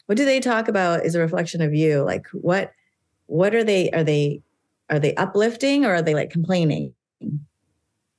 [0.06, 2.04] What do they talk about is a reflection of you.
[2.04, 2.72] Like what
[3.26, 4.44] what are they are they
[4.92, 6.94] are they uplifting or are they like complaining?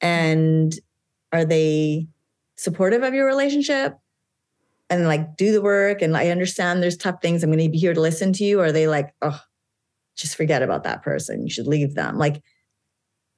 [0.00, 0.74] And
[1.32, 2.08] are they
[2.56, 3.96] supportive of your relationship?
[4.90, 7.42] And like do the work and I understand there's tough things.
[7.42, 8.60] I'm going to be here to listen to you.
[8.60, 9.40] Or are they like, oh,
[10.16, 11.42] just forget about that person.
[11.42, 12.18] You should leave them.
[12.18, 12.42] Like,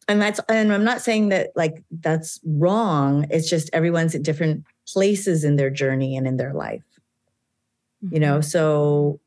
[0.09, 3.27] and that's, and I'm not saying that like that's wrong.
[3.31, 6.85] It's just everyone's at different places in their journey and in their life,
[8.11, 8.41] you know?
[8.41, 9.21] So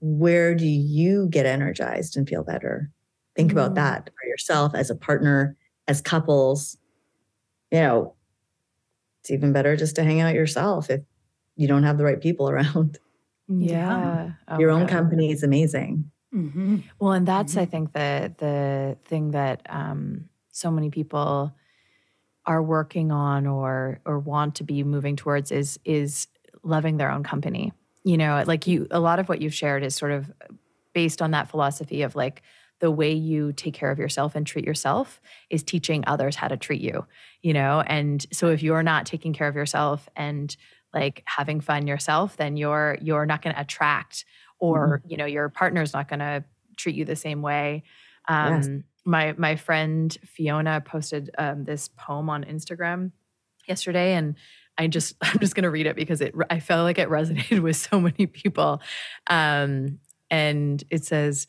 [0.00, 2.90] where do you get energized and feel better?
[3.36, 3.76] Think about Mm.
[3.76, 6.76] that for yourself as a partner, as couples.
[7.70, 8.14] you know,
[9.20, 11.02] it's even better just to hang out yourself if
[11.58, 12.98] you don't have the right people around.
[13.50, 14.32] Yeah.
[14.48, 16.10] Oh, Your own company is amazing.
[16.34, 16.80] Mm-hmm.
[17.00, 17.70] Well, and that's I Mhm.
[17.70, 21.54] think the the thing that um, so many people
[22.46, 26.28] are working on or or want to be moving towards is is
[26.62, 27.72] loving their own company.
[28.04, 30.30] You know, like you a lot of what you've shared is sort of
[30.94, 32.42] based on that philosophy of like
[32.80, 36.56] the way you take care of yourself and treat yourself is teaching others how to
[36.56, 37.06] treat you,
[37.42, 37.82] you know?
[37.86, 40.56] And so if you're not taking care of yourself and
[40.94, 44.24] like having fun yourself, then you're you're not going to attract
[44.58, 46.44] or, you know, your partner's not going to
[46.76, 47.82] treat you the same way.
[48.28, 48.68] Um Yes.
[49.04, 53.12] my my friend Fiona posted um, this poem on Instagram
[53.66, 54.36] yesterday and
[54.76, 57.60] I just I'm just going to read it because it I felt like it resonated
[57.62, 58.80] with so many people.
[59.28, 59.98] Um
[60.30, 61.46] and it says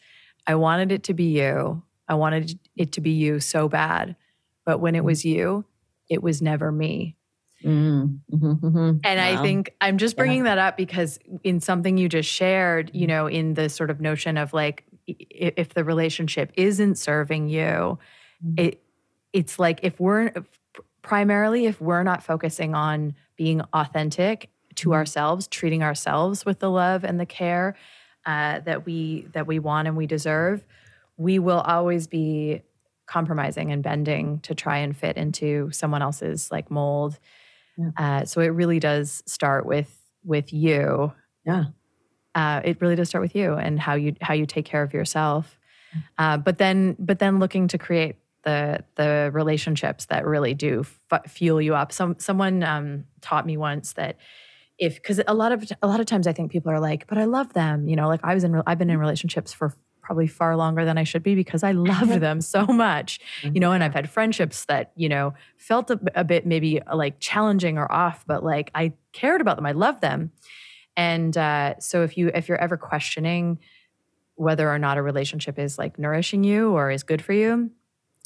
[0.47, 1.84] I wanted it to be you.
[2.08, 4.15] I wanted it to be you so bad.
[4.65, 5.65] But when it was you,
[6.10, 7.15] it was never me.
[7.65, 9.00] Mm, mhm, mhm.
[9.04, 10.24] And I think I'm just Yeah.
[10.24, 14.00] bringing that up because in something you just shared, you know, in the sort of
[14.00, 17.98] notion of like if the relationship isn't serving you,
[18.41, 18.56] Mhm.
[18.58, 18.84] it
[19.34, 20.32] it's like if we're
[21.02, 24.93] primarily if we're not focusing on being authentic to Mhm.
[24.93, 27.76] ourselves, treating ourselves with the love and the care
[28.26, 30.65] uh, that we that we want and we deserve,
[31.17, 32.62] we will always be
[33.08, 37.19] compromising and bending to try and fit into someone else's like mold.
[37.80, 37.92] Yeah.
[37.98, 41.13] Uh, so it really does start with with you.
[41.46, 41.65] Yeah.
[42.36, 44.94] Uh, it really does start with you and how you how you take care of
[44.94, 45.58] yourself.
[46.18, 51.32] Uh, but then but then looking to create the the relationships that really do f-
[51.32, 51.92] fuel you up.
[51.92, 54.18] Some someone um, taught me once that
[54.78, 57.18] if because a lot of a lot of times I think people are like, but
[57.18, 57.88] I love them.
[57.88, 59.74] You know, like I was in I've been in relationships for
[60.10, 63.19] probably far longer than I should be because I loved them so much.
[63.43, 66.95] You know, and I've had friendships that you know felt a, a bit maybe uh,
[66.95, 69.67] like challenging or off, but like I cared about them.
[69.67, 70.32] I loved them.
[70.98, 73.60] And uh, so if you if you're ever questioning
[74.34, 77.69] whether or not a relationship is like nourishing you or is good for you,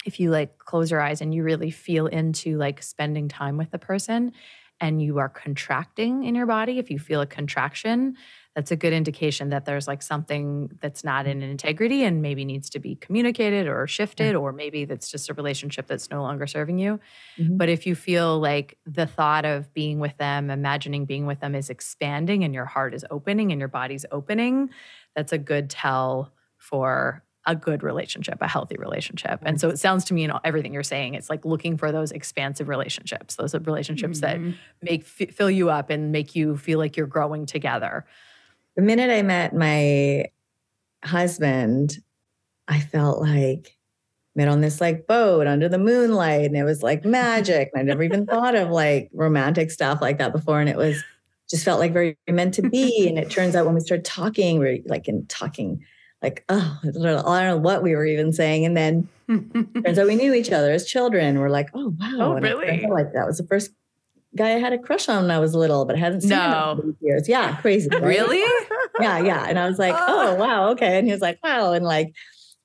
[0.06, 3.72] if you like close your eyes and you really feel into like spending time with
[3.72, 4.32] the person
[4.80, 8.16] and you are contracting in your body, if you feel a contraction,
[8.56, 12.70] that's a good indication that there's like something that's not in integrity and maybe needs
[12.72, 16.78] to be communicated or shifted, or maybe that's just a relationship that's no longer serving
[16.78, 17.00] you.
[17.40, 17.58] Mhm.
[17.58, 21.56] But if you feel like the thought of being with them, imagining being with them
[21.56, 24.70] is expanding and your heart is opening and your body's opening,
[25.16, 29.40] that's a good tell for a good relationship, a healthy relationship.
[29.44, 31.92] And so it sounds to me in all- everything you're saying, it's like looking for
[31.92, 34.54] those expansive relationships, those relationships that Mhm.
[34.82, 38.06] make f- fill you up and make you feel like you're growing together.
[38.76, 40.26] The minute I met my
[41.04, 41.98] husband,
[42.68, 43.78] I felt like
[44.36, 47.70] met on this like boat under the moonlight and it was like magic.
[47.74, 50.60] And I never even thought of like romantic stuff like that before.
[50.60, 51.04] And it was
[51.50, 53.08] just felt like very meant to be.
[53.08, 55.86] And it turns out when we started talking, we are like in talking,
[56.22, 58.66] like, oh, I don't know I don't know what we were even saying.
[58.66, 59.08] And then
[59.84, 61.38] turns out we knew each other as children.
[61.40, 62.12] We're like, oh wow.
[62.14, 62.88] Oh, And it turns really?
[62.88, 63.72] Like that was the first
[64.36, 66.80] guy I had a crush on when I was little, but I hadn't seen him
[66.80, 67.28] in years.
[67.30, 67.90] Yeah, crazy.
[67.90, 68.02] right?
[68.02, 68.40] really?
[69.00, 69.46] yeah, yeah.
[69.48, 70.98] And I was like, oh, wow, okay.
[70.98, 71.74] And he was like, wow.
[71.74, 72.14] And like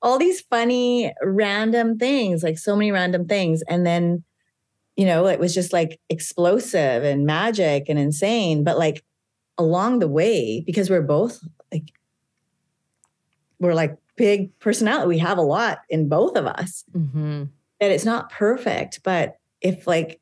[0.01, 3.61] all these funny, random things, like so many random things.
[3.69, 4.23] And then,
[4.95, 8.63] you know, it was just like explosive and magic and insane.
[8.63, 9.03] But like
[9.57, 11.39] along the way, because we're both
[11.71, 11.91] like,
[13.59, 17.43] we're like big personality, we have a lot in both of us Mm-hmm.
[17.79, 19.01] that it's not perfect.
[19.03, 20.18] But if like,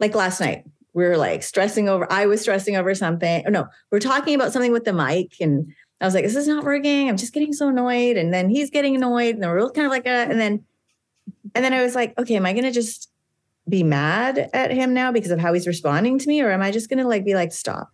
[0.00, 3.44] like last night, we were like stressing over, I was stressing over something.
[3.46, 5.34] Oh, no, we're talking about something with the mic.
[5.40, 7.08] And I was like, this is not working.
[7.08, 8.16] I'm just getting so annoyed.
[8.16, 9.34] And then he's getting annoyed.
[9.34, 10.64] And then we're kind of like, a, and then,
[11.54, 13.10] and then I was like, okay, am I going to just
[13.68, 16.40] be mad at him now because of how he's responding to me?
[16.40, 17.90] Or am I just going to like be like, stop?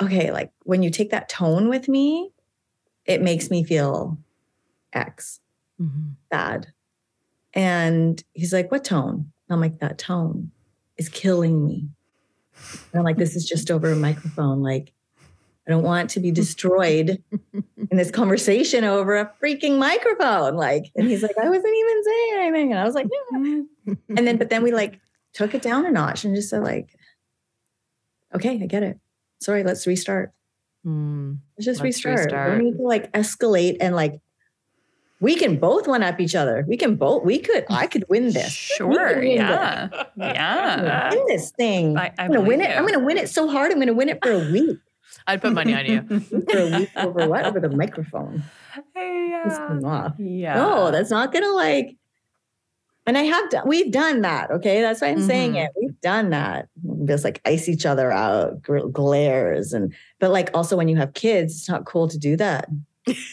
[0.00, 0.32] Okay.
[0.32, 2.32] Like when you take that tone with me,
[3.04, 4.18] it makes me feel
[4.92, 5.38] X
[5.80, 6.10] Mm-hmm.
[6.30, 6.68] bad.
[7.54, 9.32] And he's like, What tone?
[9.50, 10.52] I'm like, That tone
[10.96, 11.88] is killing me.
[12.92, 14.62] And I'm like, This is just over a microphone.
[14.62, 14.92] Like,
[15.66, 20.56] I don't want to be destroyed in this conversation over a freaking microphone.
[20.56, 22.70] Like, and he's like, I wasn't even saying anything.
[22.72, 23.94] And I was like, Yeah.
[24.16, 25.00] And then, but then we like
[25.32, 26.88] took it down a notch and just said, like,
[28.34, 28.98] okay, I get it.
[29.40, 30.32] Sorry, let's restart.
[30.86, 31.38] Mm.
[31.56, 32.18] Let's just Let's restart.
[32.26, 32.58] restart.
[32.58, 34.20] We need to like escalate and like
[35.22, 36.64] we can both one up each other.
[36.66, 37.24] We can both.
[37.24, 37.64] We could.
[37.70, 38.50] I could win this.
[38.50, 39.20] Sure.
[39.20, 39.86] win Yeah.
[39.86, 40.04] this.
[40.16, 40.76] Yeah.
[40.76, 41.96] I'm gonna win this thing.
[41.96, 42.76] I, I I'm gonna win it.
[42.76, 43.70] I'm gonna win it so hard.
[43.70, 44.78] I'm gonna win it for a week.
[45.28, 46.20] I'd put money on you.
[46.50, 47.44] For a week over what?
[47.44, 48.42] Over the microphone.
[48.74, 50.10] Piss Yeah.
[50.18, 50.54] Yeah.
[50.54, 51.96] No, that's not gonna like.
[53.06, 54.50] And I have done, we've done that.
[54.50, 54.80] Okay.
[54.80, 55.26] That's why I'm mm-hmm.
[55.26, 55.70] saying it.
[55.80, 56.68] We've done that.
[57.04, 59.72] Just like ice each other out, glares.
[59.72, 62.68] And, but like also when you have kids, it's not cool to do that.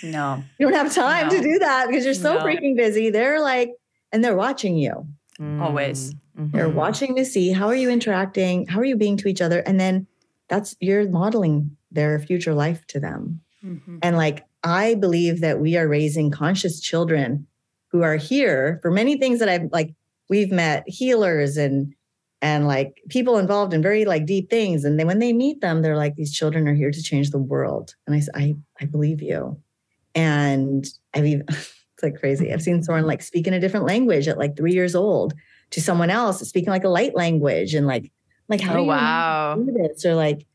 [0.03, 0.43] No.
[0.57, 1.35] You don't have time no.
[1.35, 2.43] to do that because you're so no.
[2.43, 3.09] freaking busy.
[3.09, 3.71] They're like,
[4.11, 5.07] and they're watching you.
[5.39, 5.61] Mm.
[5.61, 6.13] Always.
[6.37, 6.57] Mm-hmm.
[6.57, 8.67] They're watching to see how are you interacting?
[8.67, 9.59] How are you being to each other?
[9.59, 10.07] And then
[10.47, 13.41] that's, you're modeling their future life to them.
[13.63, 13.99] Mm-hmm.
[14.01, 17.47] And like, I believe that we are raising conscious children
[17.89, 19.93] who are here for many things that I've like
[20.29, 21.93] we've met healers and
[22.41, 25.81] and like people involved in very like deep things and then when they meet them
[25.81, 27.95] they're like these children are here to change the world.
[28.07, 29.59] And I said, I I believe you.
[30.15, 32.53] And I mean it's like crazy.
[32.53, 35.33] I've seen someone like speak in a different language at like 3 years old
[35.71, 38.11] to someone else speaking like a light language and like
[38.47, 39.55] like how oh, do you wow.
[39.55, 40.05] do this?
[40.05, 40.45] Or like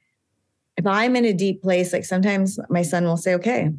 [0.76, 3.70] if I'm in a deep place like sometimes my son will say okay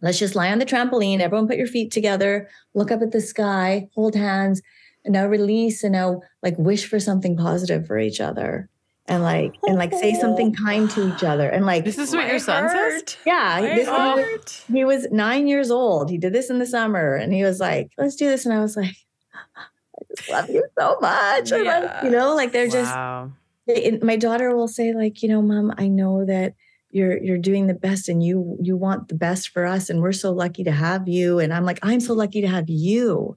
[0.00, 1.20] Let's just lie on the trampoline.
[1.20, 4.62] Everyone put your feet together, look up at the sky, hold hands,
[5.08, 8.68] and now release and now like wish for something positive for each other.
[9.06, 11.48] And like and like say something kind to each other.
[11.48, 13.16] And like This is what your son says?
[13.24, 13.62] Yeah.
[13.62, 16.10] This was, he was nine years old.
[16.10, 18.44] He did this in the summer and he was like, let's do this.
[18.44, 18.96] And I was like,
[19.34, 21.50] I just love you so much.
[21.50, 21.58] Yeah.
[21.58, 23.32] Like, you know, like they're wow.
[23.32, 23.34] just
[23.66, 26.54] they, my daughter will say, like, you know, mom, I know that
[26.90, 30.12] you're you're doing the best and you you want the best for us and we're
[30.12, 33.36] so lucky to have you and i'm like i'm so lucky to have you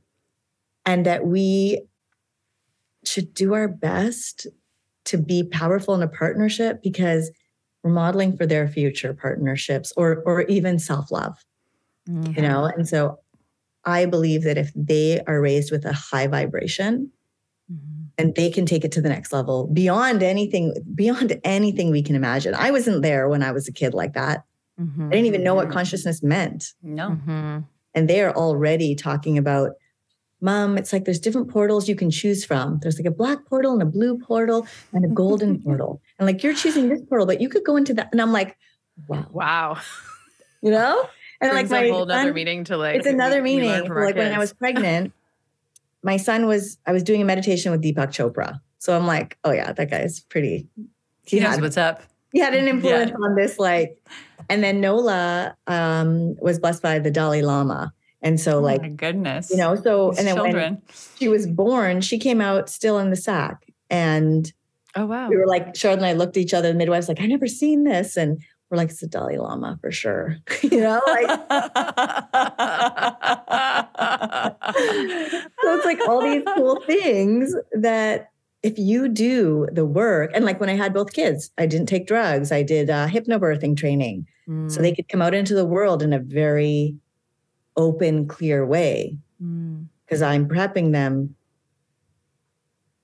[0.86, 1.84] and that we
[3.03, 4.47] should do our best
[5.05, 7.32] to be powerful in a partnership because
[7.84, 11.43] we're modeling for their future partnerships or or even self-love
[12.07, 12.32] mm-hmm.
[12.34, 13.19] you know and so
[13.86, 17.11] i believe that if they are raised with a high vibration
[17.71, 18.03] mm-hmm.
[18.17, 22.15] and they can take it to the next level beyond anything beyond anything we can
[22.15, 24.43] imagine i wasn't there when i was a kid like that
[24.79, 25.07] mm-hmm.
[25.07, 25.73] i didn't even know what mm-hmm.
[25.73, 27.59] consciousness meant no mm-hmm.
[27.95, 29.71] and they are already talking about
[30.41, 33.73] mom it's like there's different portals you can choose from there's like a black portal
[33.73, 37.39] and a blue portal and a golden portal and like you're choosing this portal but
[37.39, 38.57] you could go into that and i'm like
[39.07, 39.77] wow wow
[40.61, 41.07] you know
[41.39, 44.37] and like my a whole another meeting to like it's another meeting like when i
[44.37, 45.13] was pregnant
[46.03, 48.59] my son was, I was doing a meditation with Deepak Chopra.
[48.79, 50.67] So I'm like, oh yeah, that guy is pretty.
[51.25, 52.01] He, he knows had, what's up.
[52.31, 53.17] He had an influence yeah.
[53.17, 53.97] on this, like,
[54.49, 57.93] and then Nola um, was blessed by the Dalai Lama.
[58.22, 60.74] And so, oh like, goodness, you know, so, These and then children.
[60.74, 60.82] when
[61.17, 63.65] she was born, she came out still in the sack.
[63.89, 64.51] And
[64.95, 65.28] oh, wow.
[65.28, 67.47] We were like, Charlotte and I looked at each other, the midwife's like, I've never
[67.47, 68.17] seen this.
[68.17, 70.38] And we're like, it's the Dalai Lama for sure.
[70.61, 71.28] you know, like
[75.61, 78.30] so it's like all these cool things that
[78.63, 82.05] if you do the work, and like when I had both kids, I didn't take
[82.05, 82.51] drugs.
[82.51, 84.72] I did uh, hypnobirthing training, mm.
[84.72, 86.95] so they could come out into the world in a very
[87.76, 89.17] open, clear way.
[89.39, 90.28] Because mm.
[90.28, 91.36] I'm prepping them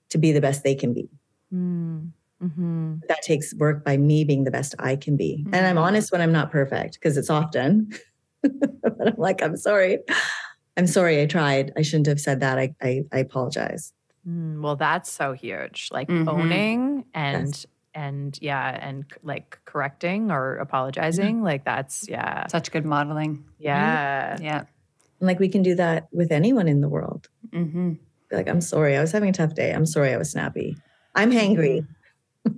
[0.10, 1.10] to be the best they can be.
[1.54, 2.12] Mm.
[2.42, 2.98] Mm-hmm.
[3.08, 5.40] That takes work by me being the best I can be.
[5.40, 5.56] Mm-hmm.
[5.56, 5.86] And I'm mm-hmm.
[5.86, 7.92] honest when I'm not perfect because it's often.
[8.44, 10.00] but I'm like, I'm sorry.
[10.78, 11.72] I'm sorry I tried.
[11.76, 12.60] I shouldn't have said that.
[12.60, 13.94] I I, I apologize.
[14.28, 15.90] Mm, well, that's so huge.
[15.92, 16.30] Like mm-hmm.
[16.30, 17.66] owning and yes.
[17.98, 21.42] And yeah, and like correcting or apologizing.
[21.42, 22.46] Like that's yeah.
[22.48, 23.44] Such good modeling.
[23.58, 24.38] Yeah.
[24.40, 24.60] Yeah.
[25.20, 27.28] And like we can do that with anyone in the world.
[27.50, 27.94] Mm-hmm.
[28.32, 29.72] Like, I'm sorry, I was having a tough day.
[29.72, 30.78] I'm sorry I was snappy.
[31.16, 31.80] I'm hangry.
[31.80, 31.84] Mm-hmm.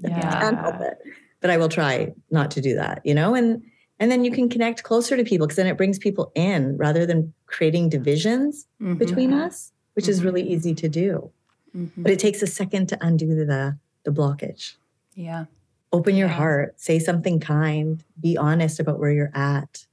[0.07, 0.19] Yeah.
[0.19, 0.99] I can't help it.
[1.41, 3.33] But I will try not to do that, you know?
[3.33, 3.63] And
[3.99, 7.07] and then you can connect closer to people because then it brings people in rather
[7.07, 8.99] than creating divisions mm-hmm.
[8.99, 10.11] between us, which mm-hmm.
[10.11, 10.51] is really mm-hmm.
[10.51, 11.31] easy to do.
[11.75, 12.03] Mm-hmm.
[12.03, 14.75] But it takes a second to undo the the blockage.
[15.19, 15.45] Yeah.
[15.91, 16.35] Open your yeah.
[16.35, 19.85] heart, say something kind, be honest about where you're at.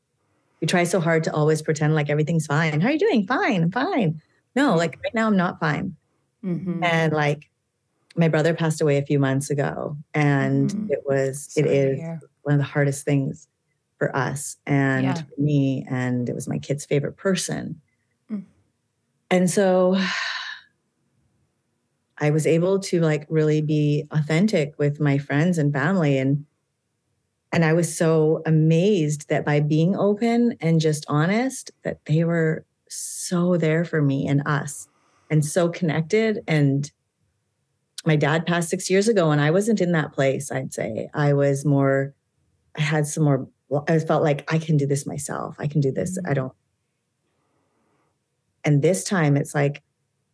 [0.61, 2.81] We try so hard to always pretend like everything's fine.
[2.81, 3.27] How are you doing?
[3.27, 4.23] Fine, I'm fine.
[4.55, 5.97] No, like right now I'm not fine.
[6.45, 6.85] Mm-hmm.
[6.85, 7.51] And like
[8.15, 10.91] my brother passed away a few months ago and mm.
[10.91, 13.49] it was Sorry it is one of the hardest things
[13.99, 15.15] for us and yeah.
[15.15, 17.81] for me and it was my kid's favorite person
[18.31, 18.45] mm.
[19.31, 19.99] and so
[22.19, 26.45] i was able to like really be authentic with my friends and family and
[27.53, 32.65] and i was so amazed that by being open and just honest that they were
[32.89, 34.89] so there for me and us
[35.31, 36.93] and so connected and
[38.07, 41.11] my dad passed six years ago and I wasn't in that place, I'd say.
[41.13, 42.15] I was more,
[42.79, 43.49] I had some more,
[43.89, 45.57] I felt like I can do this myself.
[45.59, 46.17] I can do this.
[46.17, 46.31] Mm-hmm.
[46.31, 46.53] I don't.
[48.65, 49.83] And this time it's like,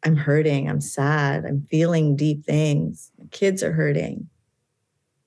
[0.05, 0.69] I'm hurting.
[0.69, 1.45] I'm sad.
[1.45, 3.13] I'm feeling deep things.
[3.19, 4.29] My kids are hurting.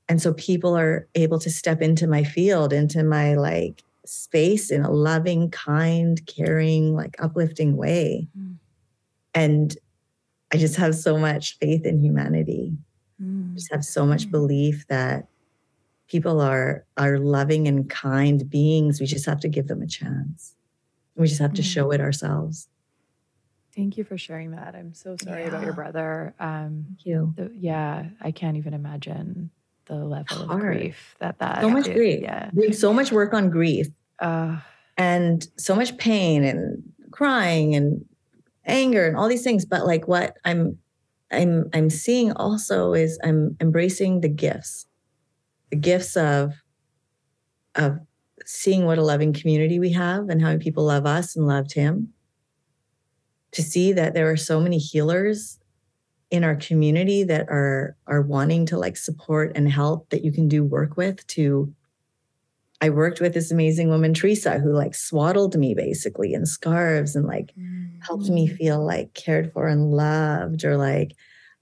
[0.08, 4.84] And so people are able to step into my field, into my like space in
[4.84, 8.28] a loving, kind, caring, like uplifting way.
[8.38, 8.56] Mm.
[9.34, 9.78] And
[10.54, 12.74] I just have so much faith in humanity.
[13.22, 13.56] Mm.
[13.56, 14.32] Just have so much mm.
[14.32, 15.28] belief that
[16.08, 19.00] people are are loving and kind beings.
[19.00, 20.56] We just have to give them a chance.
[21.16, 22.68] We just have to show it ourselves.
[23.76, 24.74] Thank you for sharing that.
[24.74, 25.50] I'm so sorry yeah.
[25.50, 26.34] about your brother.
[26.40, 27.34] Um, Thank you.
[27.36, 29.50] The, yeah, I can't even imagine
[29.86, 30.52] the level Hard.
[30.52, 31.62] of grief that that.
[31.62, 32.22] So much grief.
[32.22, 33.88] Yeah, doing so much work on grief,
[34.20, 34.58] uh,
[34.98, 38.06] and so much pain and crying and
[38.66, 39.66] anger and all these things.
[39.66, 40.78] But like what I'm,
[41.32, 44.86] I'm, I'm seeing also is I'm embracing the gifts,
[45.70, 46.54] the gifts of,
[47.76, 48.00] of
[48.46, 51.74] seeing what a loving community we have and how many people love us and loved
[51.74, 52.14] him
[53.56, 55.60] to see that there are so many healers
[56.30, 60.48] in our community that are are wanting to like support and help that you can
[60.48, 61.74] do work with to
[62.82, 67.26] I worked with this amazing woman Teresa who like swaddled me basically in scarves and
[67.26, 68.00] like mm-hmm.
[68.02, 68.58] helped me mm.
[68.58, 71.16] feel like cared for and loved or like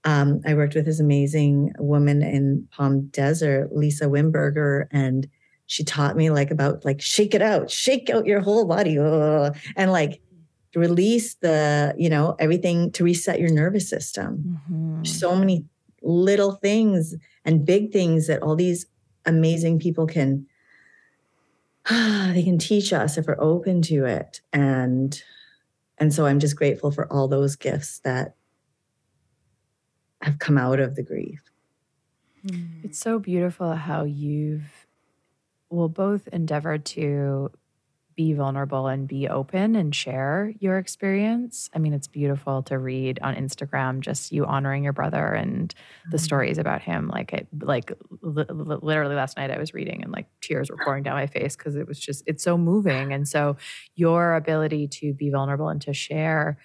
[0.04, 5.26] um, I worked with this amazing woman in Palm Desert, Lisa Wimberger, and
[5.64, 9.50] she taught me like about like shake it out, shake out your whole body, oh,
[9.76, 10.20] and like
[10.80, 14.60] release the you know everything to reset your nervous system.
[14.70, 15.04] Mm-hmm.
[15.04, 15.64] so many
[16.02, 17.14] little things
[17.44, 18.86] and big things that all these
[19.24, 20.46] amazing people can
[21.90, 24.40] they can teach us if we're open to it.
[24.52, 25.20] And
[25.98, 28.34] and so i'm just grateful for all those gifts that
[30.22, 31.40] have come out of the grief.
[32.82, 34.86] It's so beautiful how you've
[35.70, 37.50] well both endeavored to
[38.16, 41.68] be vulnerable and be open and share your experience.
[41.74, 45.74] I mean, it's beautiful to read on Instagram just you honoring your brother and
[46.10, 46.24] the mm-hmm.
[46.24, 47.08] stories about him.
[47.08, 51.02] Like it, like li- literally last night I was reading and like tears were pouring
[51.02, 53.12] down my face because it was just it's so moving.
[53.12, 53.56] And so
[53.94, 56.58] your ability to be vulnerable and to share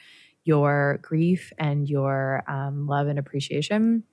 [0.44, 4.04] your grief and your um, love and appreciation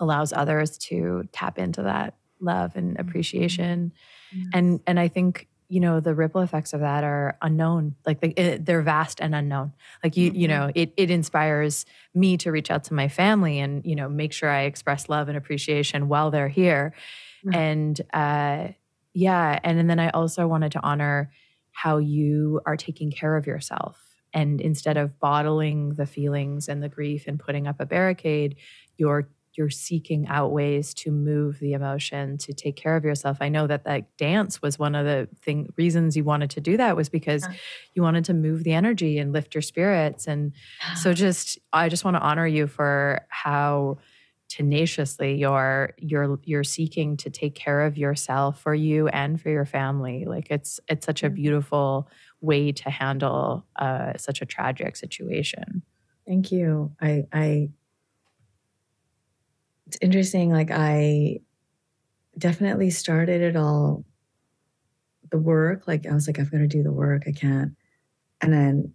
[0.00, 3.08] allows others to tap into that love and mm-hmm.
[3.08, 3.92] appreciation.
[4.34, 4.48] Mm-hmm.
[4.52, 8.58] And and I think you know the ripple effects of that are unknown like they,
[8.68, 10.40] are vast and unknown like you mm-hmm.
[10.40, 14.08] you know it, it inspires me to reach out to my family and you know
[14.08, 16.94] make sure i express love and appreciation while they're here
[17.44, 17.58] mm-hmm.
[17.58, 18.68] and uh
[19.12, 21.30] yeah and, and then i also wanted to honor
[21.72, 24.02] how you are taking care of yourself
[24.32, 28.56] and instead of bottling the feelings and the grief and putting up a barricade
[28.96, 33.38] you're you're seeking out ways to move the emotion to take care of yourself.
[33.40, 36.76] I know that that dance was one of the thing reasons you wanted to do
[36.76, 37.54] that was because yeah.
[37.94, 40.52] you wanted to move the energy and lift your spirits and
[40.96, 43.98] so just i just want to honor you for how
[44.48, 49.64] tenaciously you're you're you're seeking to take care of yourself for you and for your
[49.64, 50.24] family.
[50.24, 52.08] Like it's it's such a beautiful
[52.40, 55.82] way to handle uh, such a tragic situation.
[56.26, 56.92] Thank you.
[57.00, 57.70] I i
[59.86, 60.50] it's interesting.
[60.50, 61.40] Like I
[62.38, 64.04] definitely started it all,
[65.30, 65.88] the work.
[65.88, 67.24] Like I was like, I've got to do the work.
[67.26, 67.76] I can't.
[68.40, 68.94] And then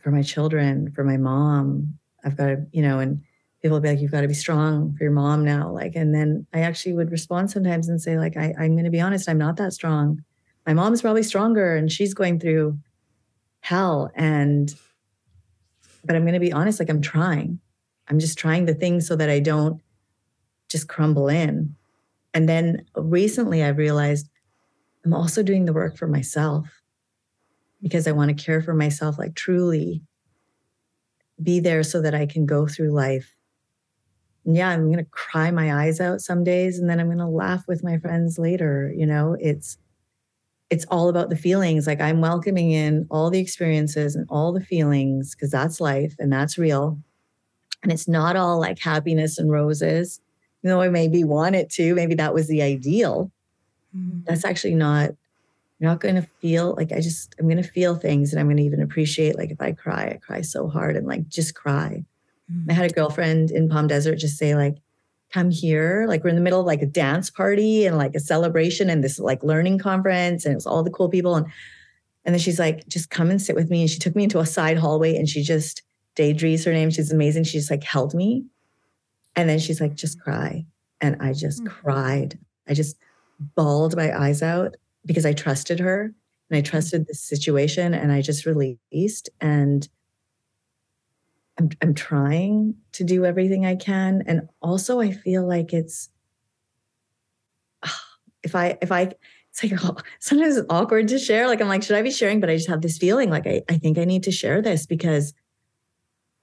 [0.00, 3.22] for my children, for my mom, I've got to, you know, and
[3.62, 5.70] people will be like, you've got to be strong for your mom now.
[5.70, 8.90] Like, and then I actually would respond sometimes and say, like, I, I'm going to
[8.90, 10.22] be honest, I'm not that strong.
[10.66, 12.78] My mom's probably stronger and she's going through
[13.60, 14.10] hell.
[14.14, 14.74] And,
[16.04, 17.60] but I'm going to be honest, like, I'm trying.
[18.08, 19.80] I'm just trying the things so that I don't
[20.68, 21.74] just crumble in.
[22.34, 24.28] And then recently I realized
[25.04, 26.68] I'm also doing the work for myself
[27.82, 30.02] because I want to care for myself, like truly
[31.42, 33.34] be there so that I can go through life.
[34.44, 37.18] And yeah, I'm going to cry my eyes out some days and then I'm going
[37.18, 38.92] to laugh with my friends later.
[38.96, 39.78] You know, it's,
[40.70, 41.86] it's all about the feelings.
[41.86, 46.32] Like I'm welcoming in all the experiences and all the feelings because that's life and
[46.32, 46.98] that's real.
[47.86, 50.20] And it's not all like happiness and roses,
[50.60, 51.94] you know, I maybe want it to.
[51.94, 53.30] Maybe that was the ideal.
[53.96, 54.22] Mm-hmm.
[54.24, 55.10] That's actually not,
[55.78, 58.48] you're not going to feel like I just, I'm going to feel things and I'm
[58.48, 61.54] going to even appreciate, like if I cry, I cry so hard and like just
[61.54, 62.04] cry.
[62.52, 62.72] Mm-hmm.
[62.72, 64.78] I had a girlfriend in Palm Desert just say, like,
[65.32, 66.06] come here.
[66.08, 69.04] Like we're in the middle of like a dance party and like a celebration and
[69.04, 71.36] this like learning conference and it was all the cool people.
[71.36, 71.46] And
[72.24, 73.82] and then she's like, just come and sit with me.
[73.82, 75.82] And she took me into a side hallway and she just
[76.16, 76.90] Deidre's her name.
[76.90, 77.44] She's amazing.
[77.44, 78.46] She just like held me.
[79.36, 80.66] And then she's like, just cry.
[81.00, 81.72] And I just mm-hmm.
[81.72, 82.38] cried.
[82.66, 82.96] I just
[83.38, 86.12] bawled my eyes out because I trusted her
[86.50, 89.28] and I trusted this situation and I just released.
[89.40, 89.86] And
[91.58, 94.22] I'm, I'm trying to do everything I can.
[94.26, 96.08] And also I feel like it's,
[98.42, 99.12] if I, if I,
[99.50, 101.46] it's like, oh, sometimes it's awkward to share.
[101.46, 102.40] Like, I'm like, should I be sharing?
[102.40, 104.86] But I just have this feeling like I, I think I need to share this
[104.86, 105.34] because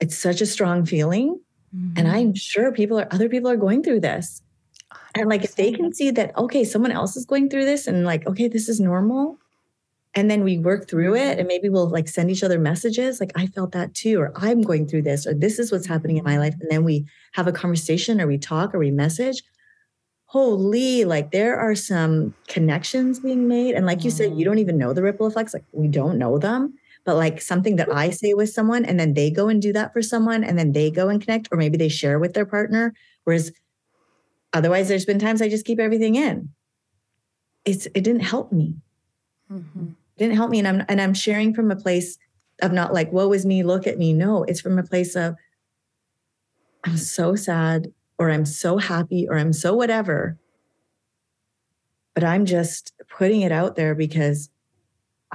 [0.00, 1.40] it's such a strong feeling.
[1.74, 1.98] Mm-hmm.
[1.98, 4.42] And I'm sure people are, other people are going through this.
[5.14, 8.04] And like, if they can see that, okay, someone else is going through this and
[8.04, 9.38] like, okay, this is normal.
[10.16, 13.32] And then we work through it and maybe we'll like send each other messages like,
[13.34, 16.24] I felt that too, or I'm going through this, or this is what's happening in
[16.24, 16.54] my life.
[16.60, 19.42] And then we have a conversation or we talk or we message.
[20.26, 23.74] Holy, like there are some connections being made.
[23.74, 25.54] And like you said, you don't even know the ripple effects.
[25.54, 26.74] Like we don't know them
[27.04, 29.92] but like something that I say with someone and then they go and do that
[29.92, 32.94] for someone and then they go and connect, or maybe they share with their partner.
[33.24, 33.52] Whereas
[34.54, 36.50] Otherwise, there's been times I just keep everything in.
[37.64, 38.76] It's it didn't help me.
[39.50, 39.86] Mm-hmm.
[39.88, 42.16] It didn't help me, and I'm and I'm sharing from a place
[42.62, 44.12] of not like woe is me, look at me.
[44.12, 45.34] No, it's from a place of
[46.84, 50.38] I'm so sad, or I'm so happy, or I'm so whatever.
[52.14, 54.50] But I'm just putting it out there because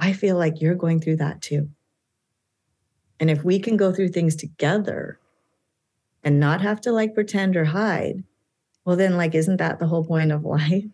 [0.00, 1.70] I feel like you're going through that too.
[3.20, 5.20] And if we can go through things together
[6.24, 8.24] and not have to like pretend or hide,
[8.84, 10.84] well, then, like, isn't that the whole point of life?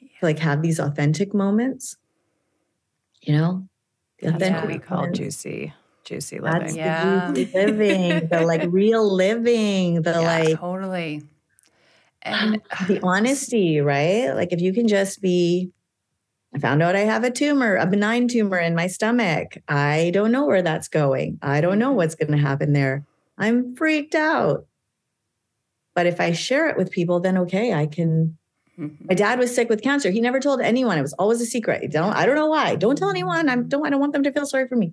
[0.00, 0.08] Yeah.
[0.22, 1.96] Like, have these authentic moments,
[3.22, 3.66] you know?
[4.20, 5.18] The That's what we call moments.
[5.18, 5.72] juicy,
[6.04, 6.60] juicy living.
[6.60, 7.30] That's yeah.
[7.30, 11.22] the juicy living, the like real living, the yeah, like totally.
[12.20, 14.34] And the honesty, right?
[14.34, 15.72] Like, if you can just be,
[16.54, 19.58] I found out I have a tumor, a benign tumor in my stomach.
[19.68, 21.38] I don't know where that's going.
[21.42, 21.96] I don't know mm-hmm.
[21.96, 23.04] what's going to happen there.
[23.38, 24.66] I'm freaked out.
[25.94, 28.36] But if I share it with people, then okay, I can.
[28.78, 29.06] Mm-hmm.
[29.06, 30.10] My dad was sick with cancer.
[30.10, 30.98] He never told anyone.
[30.98, 31.82] It was always a secret.
[31.84, 32.74] I don't, I don't know why.
[32.74, 33.48] Don't tell anyone.
[33.48, 34.92] I don't, I don't want them to feel sorry for me.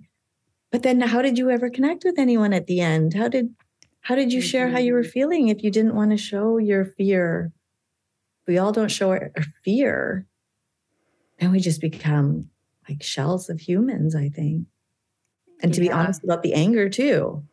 [0.70, 3.14] But then how did you ever connect with anyone at the end?
[3.14, 3.54] How did
[4.00, 5.10] how did you share how you were mm-hmm.
[5.10, 7.52] feeling if you didn't want to show your fear?
[8.46, 10.26] We all don't show our, our fear.
[11.38, 12.48] And we just become
[12.88, 14.66] like shells of humans, I think.
[15.62, 15.88] And to yeah.
[15.88, 17.44] be honest about the anger too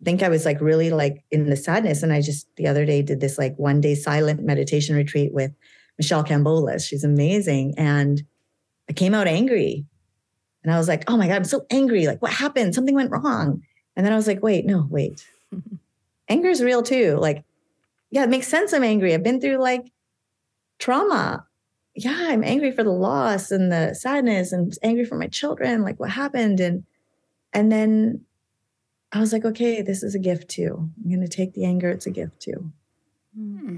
[0.00, 2.02] I think I was like really like in the sadness.
[2.02, 5.52] And I just the other day did this like one day silent meditation retreat with
[5.98, 6.88] Michelle Cambolis.
[6.88, 7.74] She's amazing.
[7.76, 8.22] And
[8.88, 9.84] I came out angry.
[10.62, 12.06] And I was like, oh my God, I'm so angry.
[12.06, 12.74] Like, what happened?
[12.74, 13.62] Something went wrong.
[13.96, 15.26] And then I was like, wait, no, wait.
[16.28, 17.16] Anger is real too.
[17.16, 17.44] Like,
[18.10, 19.12] yeah, it makes sense I'm angry.
[19.12, 19.90] I've been through like
[20.78, 21.46] trauma.
[22.02, 26.00] Yeah, I'm angry for the loss and the sadness and angry for my children, like
[26.00, 26.58] what happened.
[26.58, 26.84] And
[27.52, 28.24] and then
[29.12, 30.88] I was like, okay, this is a gift too.
[31.02, 31.90] I'm going to take the anger.
[31.90, 32.72] It's a gift too.
[33.36, 33.76] Hmm.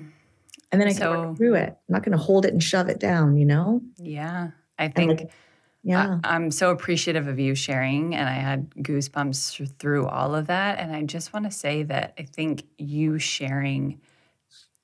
[0.71, 1.69] And then I so, can work through it.
[1.71, 3.81] I'm not going to hold it and shove it down, you know?
[3.99, 4.51] Yeah.
[4.79, 5.31] I think, like,
[5.83, 6.19] yeah.
[6.23, 8.15] I, I'm so appreciative of you sharing.
[8.15, 10.79] And I had goosebumps through all of that.
[10.79, 14.01] And I just want to say that I think you sharing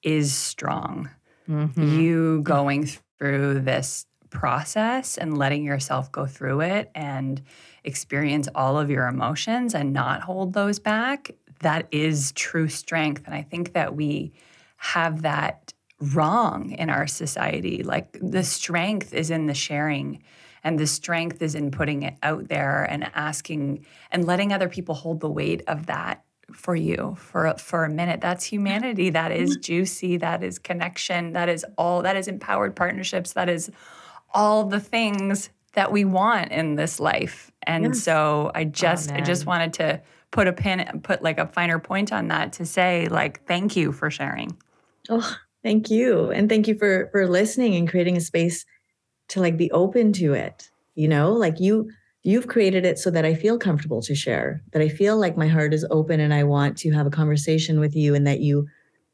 [0.02, 1.10] is strong.
[1.48, 2.00] Mm-hmm.
[2.00, 7.42] You going through this process and letting yourself go through it and
[7.84, 13.22] experience all of your emotions and not hold those back, that is true strength.
[13.26, 14.32] And I think that we
[14.76, 17.82] have that wrong in our society.
[17.82, 20.22] Like the strength is in the sharing
[20.62, 24.94] and the strength is in putting it out there and asking and letting other people
[24.94, 29.50] hold the weight of that for you for for a minute that's humanity that is
[29.50, 29.60] mm-hmm.
[29.60, 33.70] juicy that is connection that is all that is empowered partnerships that is
[34.32, 37.52] all the things that we want in this life.
[37.62, 38.02] And yes.
[38.02, 39.22] so I just Amen.
[39.22, 42.66] I just wanted to put a pin put like a finer point on that to
[42.66, 44.56] say like thank you for sharing.
[45.08, 46.30] Oh, thank you.
[46.30, 48.66] And thank you for for listening and creating a space
[49.28, 50.70] to like be open to it.
[50.94, 51.90] You know, like you
[52.22, 55.48] you've created it so that I feel comfortable to share, that I feel like my
[55.48, 58.66] heart is open and I want to have a conversation with you and that you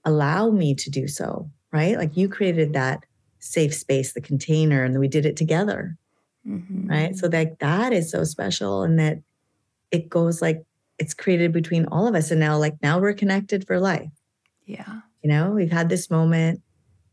[0.04, 1.96] allow me to do so, right?
[1.96, 3.04] Like you created that
[3.38, 5.96] safe space, the container, and we did it together.
[6.46, 6.88] Mm-hmm.
[6.88, 7.16] Right.
[7.16, 9.18] So that that is so special and that
[9.90, 10.64] it goes like
[10.98, 12.30] it's created between all of us.
[12.30, 14.10] And now, like, now we're connected for life.
[14.66, 15.00] Yeah.
[15.22, 16.62] You know, we've had this moment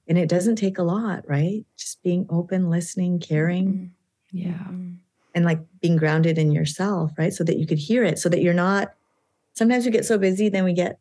[0.07, 1.65] and it doesn't take a lot, right?
[1.77, 3.67] Just being open, listening, caring.
[3.67, 4.37] Mm-hmm.
[4.37, 4.51] Yeah.
[4.51, 4.91] Mm-hmm.
[5.33, 7.33] And like being grounded in yourself, right?
[7.33, 8.93] So that you could hear it, so that you're not.
[9.53, 10.99] Sometimes we get so busy, then we get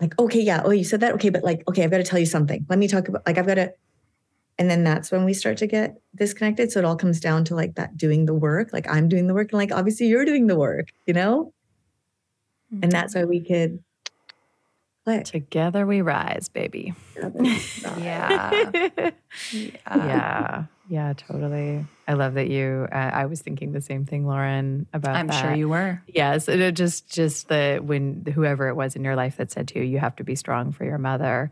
[0.00, 1.12] like, okay, yeah, oh, you said that.
[1.14, 2.66] Okay, but like, okay, I've got to tell you something.
[2.68, 3.72] Let me talk about, like, I've got to,
[4.58, 7.54] and then that's when we start to get disconnected so it all comes down to
[7.54, 10.46] like that doing the work like i'm doing the work and like obviously you're doing
[10.46, 11.52] the work you know
[12.72, 12.82] mm-hmm.
[12.82, 13.82] and that's why we could
[15.04, 16.94] click together we rise baby
[17.98, 18.70] yeah.
[18.70, 19.10] yeah
[19.96, 24.86] yeah yeah totally i love that you uh, i was thinking the same thing lauren
[24.92, 25.40] about i'm that.
[25.40, 29.36] sure you were yes it just just the when whoever it was in your life
[29.36, 31.50] that said to you you have to be strong for your mother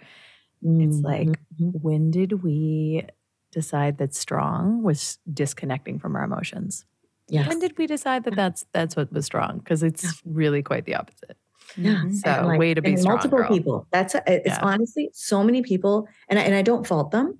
[0.64, 0.80] Mm-hmm.
[0.80, 1.70] It's like, mm-hmm.
[1.80, 3.06] when did we
[3.50, 6.84] decide that strong was disconnecting from our emotions?
[7.28, 7.48] Yes.
[7.48, 9.58] When did we decide that that's that's what was strong?
[9.58, 10.10] Because it's yeah.
[10.24, 11.36] really quite the opposite.
[11.76, 11.94] Yeah.
[11.96, 12.12] Mm-hmm.
[12.12, 13.48] So like, way to be strong, multiple girl.
[13.48, 13.86] people.
[13.92, 14.58] That's a, it's Yeah.
[14.62, 17.38] honestly so many people, and I, and I don't fault them,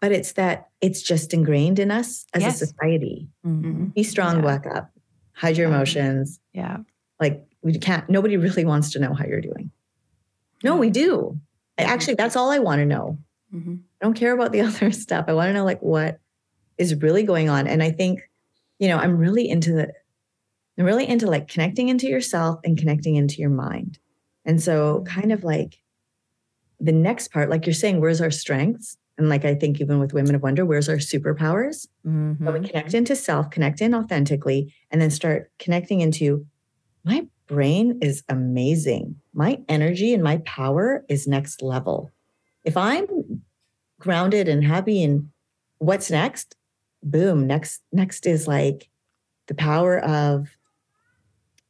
[0.00, 2.60] but it's that it's just ingrained in us as Yes.
[2.62, 3.28] a society.
[3.46, 3.94] Mhm.
[3.94, 4.40] Be strong, Yeah.
[4.42, 4.90] black up,
[5.32, 6.40] hide your Um, emotions.
[6.52, 6.78] Yeah.
[7.20, 8.08] Like we can't.
[8.10, 9.70] Nobody really wants to know how you're doing.
[10.62, 11.38] No, we do.
[11.78, 13.18] I- Actually, that's all I want to know.
[13.54, 13.78] Mhm.
[14.00, 15.24] I don't care about the other stuff.
[15.28, 16.18] I want to know like what
[16.76, 17.66] is really going on.
[17.66, 18.20] And I think,
[18.78, 19.92] you know, I'm really into the,
[20.76, 23.98] I'm really into like connecting into yourself and connecting into your mind.
[24.44, 25.78] And so, kind of like
[26.80, 28.96] the next part, like you're saying, where's our strengths?
[29.16, 31.86] And like I think even with Women of Wonder, where's our superpowers?
[32.04, 32.44] Mhm.
[32.44, 36.46] So we connect into self, connect in authentically, and then start connecting into
[37.04, 39.16] my brain is amazing.
[39.32, 42.10] My energy and my power is next level.
[42.64, 43.42] If I'm
[44.00, 45.30] grounded and happy and
[45.78, 46.56] what's next,
[47.02, 48.88] boom, next next is like
[49.46, 50.48] the power of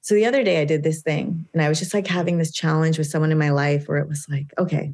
[0.05, 2.53] so the other day I did this thing and I was just like having this
[2.53, 4.93] challenge with someone in my life where it was like, okay,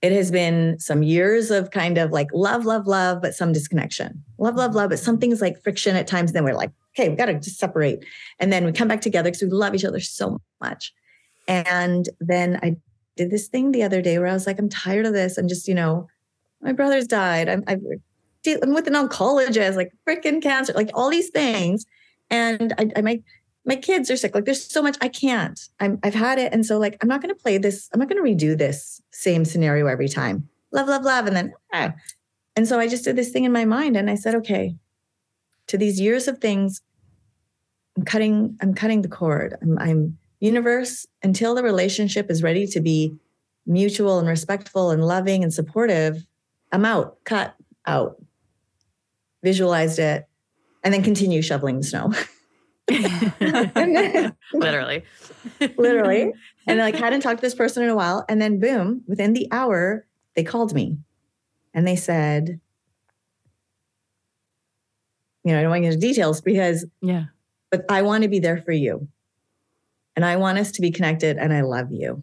[0.00, 4.24] it has been some years of kind of like love, love, love, but some disconnection.
[4.38, 6.32] Love, love, love, but some things like friction at times.
[6.32, 8.04] Then we're like, okay, we got to just separate.
[8.40, 10.92] And then we come back together because we love each other so much.
[11.46, 12.74] And then I
[13.16, 15.38] did this thing the other day where I was like, I'm tired of this.
[15.38, 16.08] I'm just, you know,
[16.60, 17.48] my brother's died.
[17.48, 17.82] I'm, I've,
[18.64, 21.86] I'm with an oncologist, like freaking cancer, like all these things.
[22.30, 23.22] And I, I my,
[23.64, 24.34] my kids are sick.
[24.34, 25.58] Like there's so much I can't.
[25.80, 26.52] I'm, I've had it.
[26.52, 27.88] And so like, I'm not going to play this.
[27.92, 30.48] I'm not going to redo this same scenario every time.
[30.72, 31.26] Love, love, love.
[31.26, 31.92] And then, ah.
[32.56, 34.74] and so I just did this thing in my mind and I said, okay,
[35.68, 36.80] to these years of things,
[37.96, 39.56] I'm cutting, I'm cutting the cord.
[39.60, 43.14] I'm, I'm universe until the relationship is ready to be
[43.66, 46.26] mutual and respectful and loving and supportive.
[46.72, 47.54] I'm out, cut
[47.86, 48.16] out,
[49.42, 50.26] visualized it,
[50.84, 52.12] and then continue shoveling the snow.
[54.54, 55.04] Literally.
[55.76, 56.32] literally.
[56.66, 58.24] And I like hadn't talked to this person in a while.
[58.28, 60.06] And then boom, within the hour,
[60.36, 60.98] they called me
[61.74, 62.60] and they said,
[65.44, 67.24] you know, I don't want to get into details because, Yeah.
[67.70, 69.08] but I want to be there for you.
[70.14, 72.22] And I want us to be connected and I love you.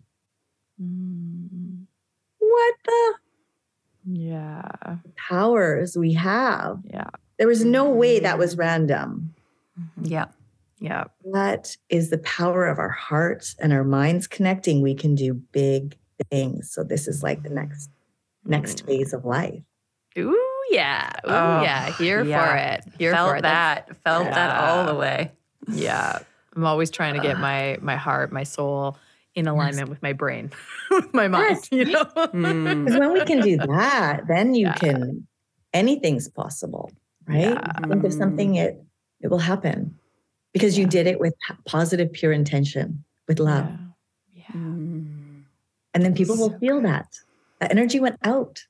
[0.82, 1.86] Mm,
[2.38, 3.14] What the
[4.06, 4.98] Yeah.
[5.18, 6.80] powers we have?
[6.86, 7.10] Yeah.
[7.40, 9.34] There was no way that was random.
[10.02, 10.26] Yeah.
[10.80, 11.06] Yeah.
[11.34, 14.82] That is the power of our hearts and our minds connecting.
[14.82, 15.98] We can do big
[16.30, 16.72] things.
[16.72, 17.90] So this is like the next
[18.46, 19.62] next phase of life.
[20.18, 20.38] Ooh,
[20.70, 21.10] yeah.
[21.26, 21.92] Ooh, Oh, yeah.
[21.94, 22.46] Here yeah.
[22.46, 22.94] for it.
[22.98, 23.42] Here Felt for it.
[23.42, 23.98] That's- that.
[24.04, 25.32] Felt that all the way.
[25.72, 26.20] Yeah.
[26.56, 28.98] I'm always trying to get my my heart, my soul
[29.36, 30.52] in alignment with my brain,
[30.92, 31.58] with my mind.
[31.62, 31.70] Yes.
[31.72, 32.04] You know?
[32.04, 32.86] Mm.
[32.86, 34.74] Because when we can do that, then you Yeah.
[34.74, 35.28] can
[35.74, 36.92] anything's possible,
[37.30, 37.40] right?
[37.42, 37.72] Yeah.
[37.88, 38.18] Think of Mm.
[38.18, 38.82] something it
[39.22, 39.98] it will happen
[40.54, 41.34] because you did it with
[41.66, 43.70] positive, pure intention, with love,
[44.34, 44.46] Yeah.
[44.54, 45.44] Mm.
[45.94, 47.20] and then people will So feel that.
[47.60, 48.64] That energy went out,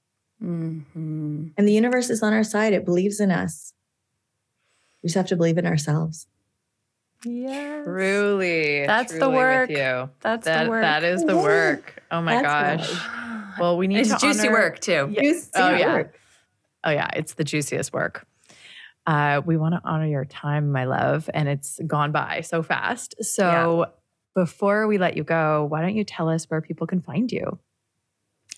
[0.44, 1.52] Mhm.
[1.56, 2.74] and the universe is on our side.
[2.74, 3.74] It believes in us.
[5.04, 6.26] We just have to believe in ourselves.
[7.24, 7.84] Yeah.
[7.84, 8.86] Truly.
[8.88, 9.70] That's the truly with work.
[9.70, 10.10] you.
[10.22, 10.82] That's That, the work.
[10.82, 12.02] that is the work.
[12.12, 13.58] Oh my That's gosh.
[13.60, 15.10] Well, we need it's to juicy honor- work too.
[15.12, 15.22] Yeah.
[15.22, 15.94] Juicy Oh, yeah.
[15.94, 16.16] work.
[16.86, 18.26] Oh yeah, it's the juiciest work.
[19.10, 23.16] Uh, we want to honor your time, my love, and it's gone by so fast.
[23.26, 23.88] So
[24.36, 27.58] before we let you go, why don't you tell us where people can find you?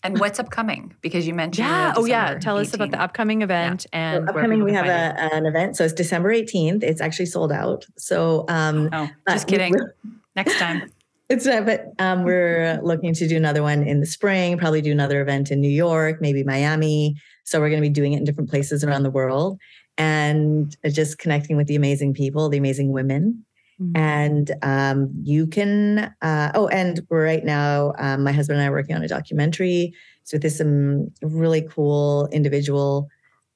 [0.03, 0.93] And what's upcoming?
[0.99, 1.93] Because you mentioned Yeah.
[1.95, 2.25] Oh yeah.
[2.25, 5.45] December Tell us about the upcoming event and So upcoming, people we have a, an
[5.45, 5.77] event.
[5.77, 6.83] So it's December 18th.
[6.83, 7.85] It's actually sold out.
[7.97, 9.73] So um, Oh, just kidding.
[10.35, 10.91] Next time.
[11.29, 14.91] It's not, but um, we're looking to do another one in the spring, probably do
[14.91, 17.15] another event in New York, maybe Miami.
[17.45, 19.57] So we're going to be doing it in different places around the world
[19.97, 23.45] and just connecting with the amazing people, the amazing women.
[23.79, 23.91] you.
[23.95, 28.71] And um, you can, uh, oh, and right now, um, my husband and I are
[28.71, 29.93] working on a documentary.
[30.23, 33.09] So with this um, really cool individual.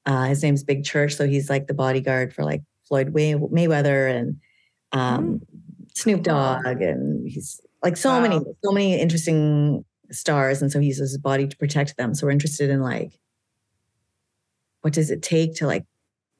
[0.04, 1.14] Uh, his name's Big Church.
[1.14, 4.40] So he's like the bodyguard for like Floyd May- Mayweather and
[4.92, 5.40] um,
[5.94, 6.80] Snoop Dogg.
[6.80, 10.62] And he's like so many, so many interesting stars.
[10.62, 12.14] And so he uses his body to protect them.
[12.14, 13.18] So we're interested in like,
[14.82, 15.84] what does it take to like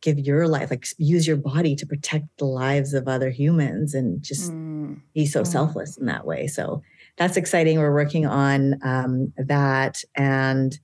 [0.07, 4.23] give your life, like use your body to protect the lives of other humans and
[4.23, 5.01] just Mm.
[5.15, 5.47] be so Mm.
[5.49, 6.47] selfless in that way.
[6.47, 6.81] So
[7.19, 7.79] that's exciting.
[7.79, 10.79] We're working on um, that and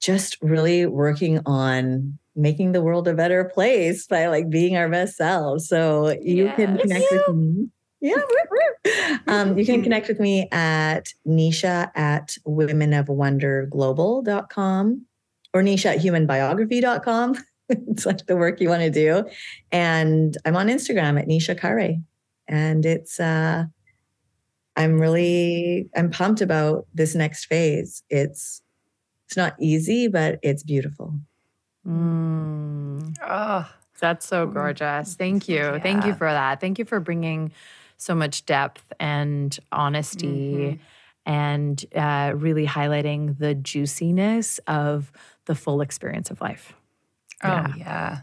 [0.00, 5.16] just really working on making the world a better place by like being our best
[5.16, 5.68] selves.
[5.68, 6.82] So you can Yes.
[6.82, 7.68] connect with me.
[8.00, 8.14] Yeah.
[9.26, 15.06] Um, you can connect with me at Nisha at womenofwonderglobal.com
[15.54, 17.34] or Nisha at humanbiography.com.
[17.68, 19.24] it's like the work you want to do.
[19.72, 22.02] And I'm on Instagram at Nisha Khare.
[22.48, 23.64] and it's uh
[24.76, 28.62] i'm really i'm pumped about this next phase it's
[29.26, 31.14] it's not easy but it's beautiful
[31.86, 33.66] Mm, Oh,
[34.00, 34.52] that's so Mm.
[34.54, 35.14] gorgeous.
[35.14, 35.78] Thank you.
[35.82, 36.60] Thank you for that.
[36.60, 37.52] Thank you for bringing
[37.96, 40.78] so much depth and honesty
[41.26, 45.10] and uh, really highlighting the juiciness of
[45.46, 46.74] the full experience of life.
[47.42, 47.74] oh Yeah.
[47.76, 48.18] yeah.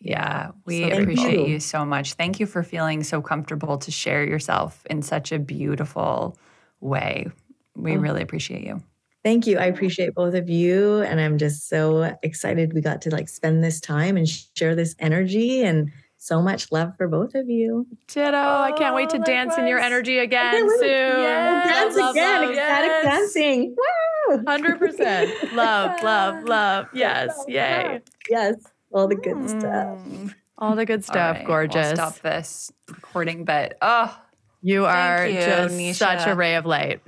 [0.00, 1.54] Yeah, we So appreciate you.
[1.54, 2.14] you so much.
[2.14, 6.38] Thank you for feeling so comfortable to share yourself in such a beautiful
[6.80, 7.26] way.
[7.74, 8.00] We Oh.
[8.00, 8.80] really appreciate you.
[9.24, 13.10] thank you i appreciate both of you and i'm just so excited we got to
[13.10, 17.48] like spend this time and share this energy and so much love for both of
[17.48, 18.36] you Ditto.
[18.36, 20.86] I can't wait to Oh, dance in your energy again soon.
[20.88, 21.68] Yes.
[21.68, 23.04] dance Love, again love, ecstatic yes.
[23.04, 23.84] dancing Woo!
[24.28, 25.52] 100%.
[25.54, 26.86] Love, love, love.
[26.92, 27.44] Yes.
[27.48, 28.00] Yay.
[28.30, 28.56] yes
[28.92, 30.34] all the good stuff Mm.
[30.60, 31.36] All the good stuff.
[31.36, 31.86] right, Gorgeous.
[31.86, 34.18] We'll stop this recording, but oh,
[34.60, 37.00] You are you, just such a ray of light.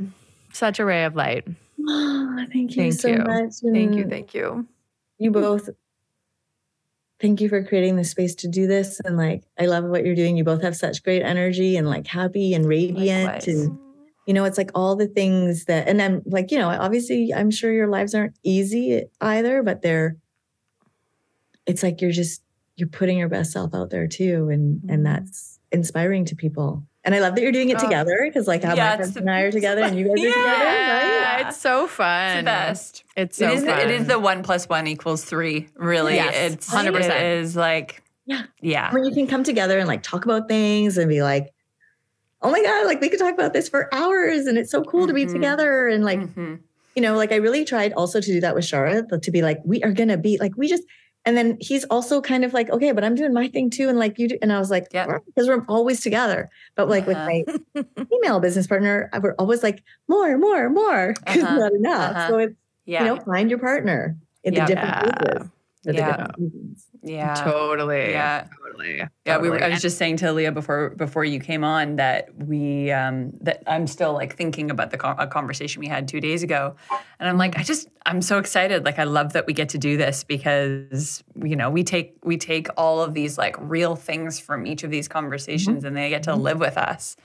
[0.53, 1.49] Such a ray of light.
[1.85, 3.18] Oh, thank you Thank so you.
[3.18, 3.55] much.
[3.73, 4.07] Thank you.
[4.09, 4.68] Thank you.
[5.18, 5.68] You both.
[7.21, 9.01] Thank you for creating the space to do this.
[9.05, 10.37] And like, I love what you're doing.
[10.37, 13.25] You both have such great energy and like happy and radiant.
[13.25, 13.49] Likewise.
[13.49, 13.79] And,
[14.31, 17.51] you know, it's like all the things that, and I'm like, you know, obviously, I'm
[17.51, 20.18] sure your lives aren't easy either, but they're,
[21.66, 22.41] it's like you're just,
[22.76, 24.49] you're putting your best self out there too.
[24.49, 25.03] And, and mm-hmm.
[25.03, 26.85] that's inspiring to people.
[27.03, 27.81] And I love that you're doing it Oh.
[27.83, 30.05] together because like how Yeah, my it's friends the- and I are together and you
[30.07, 30.33] guys are Yeah.
[30.33, 31.41] together, right?
[31.41, 31.89] Yeah, it's so fun.
[31.89, 32.45] it's fun.
[32.45, 33.05] the best.
[33.16, 33.64] It's so it is.
[33.64, 33.76] fun.
[33.78, 35.70] The, it is the one plus one equals three.
[35.74, 36.95] Really, Yes, it's 100%.
[37.01, 38.45] It is like Yeah.
[38.61, 38.93] yeah.
[38.93, 41.53] when you can come together and like talk about things and be like,
[42.43, 45.07] oh my God, like we could talk about this for hours and it's so cool
[45.07, 45.32] to be Mhm.
[45.32, 45.88] together.
[45.88, 46.61] And like, Mhm.
[46.97, 49.59] you know, like I really tried also to do that with Shara, to be like,
[49.64, 50.82] we are gonna be like, we just
[51.26, 53.91] and then he's also kind of like, okay, but I'm doing my thing too.
[53.91, 55.18] And like you do, and I was like, Yeah.
[55.26, 56.49] because we're always together.
[56.76, 57.28] But like Uh-huh.
[57.74, 61.57] with my female business partner, we're always like, more, more, more, because Uh-huh.
[61.59, 62.16] not enough.
[62.16, 62.28] Uh-huh.
[62.28, 62.55] So it's,
[62.86, 63.01] Yeah.
[63.05, 64.64] you know, find your partner in Yeah.
[64.64, 65.03] the different Yeah.
[65.03, 65.49] places
[65.84, 65.99] for the
[67.12, 67.34] Yeah.
[67.34, 68.11] Totally.
[68.12, 68.45] yeah.
[68.71, 68.99] Totally.
[68.99, 69.09] Yeah.
[69.27, 69.51] Totally.
[69.51, 72.91] We were, I was just saying to Leah before before you came on that we
[72.91, 76.77] um, that I'm still like thinking about the conversation we had two days ago,
[77.18, 78.85] and I'm like, I just I'm so excited.
[78.85, 82.37] Like I love that we get to do this because you know we take we
[82.37, 86.23] take all of these like real things from each of these conversations, and they get
[86.25, 87.16] to live with us,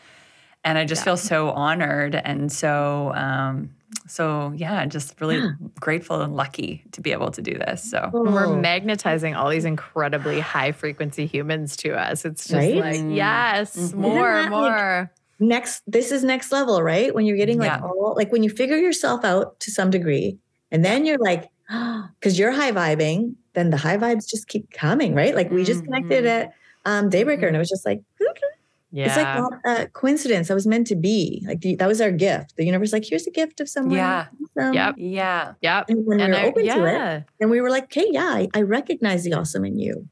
[0.64, 3.70] and I just feel so honored and so um,
[4.08, 5.52] so yeah, just really Yeah.
[5.80, 7.90] grateful and lucky to be able to do this.
[7.90, 8.56] So We're Oh.
[8.56, 12.26] magnetizing all these incredibly high frequency humans to us.
[12.26, 12.76] It's just Right?
[12.76, 13.94] like, yes, Mhm.
[13.96, 15.12] more, Isn't like, more.
[15.40, 17.82] next this is next level right when you're getting like Yeah.
[17.88, 20.38] all like when you figure yourself out to some degree
[20.72, 21.50] and then you're like
[22.20, 25.84] because you're high vibing then the high vibes just keep coming right like we just
[25.84, 26.28] connected Mhm.
[26.40, 26.54] at
[26.86, 28.00] um daybreaker and it was just like
[28.96, 29.06] yeah.
[29.08, 32.12] it's like not a coincidence that was meant to be like the, that was our
[32.12, 34.28] gift the universe like here's a gift of someone Yeah.
[34.58, 34.74] awesome.
[34.74, 34.96] Yep.
[34.98, 35.86] yeah, yep.
[35.90, 37.22] and when we And were I- open to it yeah.
[37.42, 40.08] and we were like okay yeah I, I recognize the awesome in you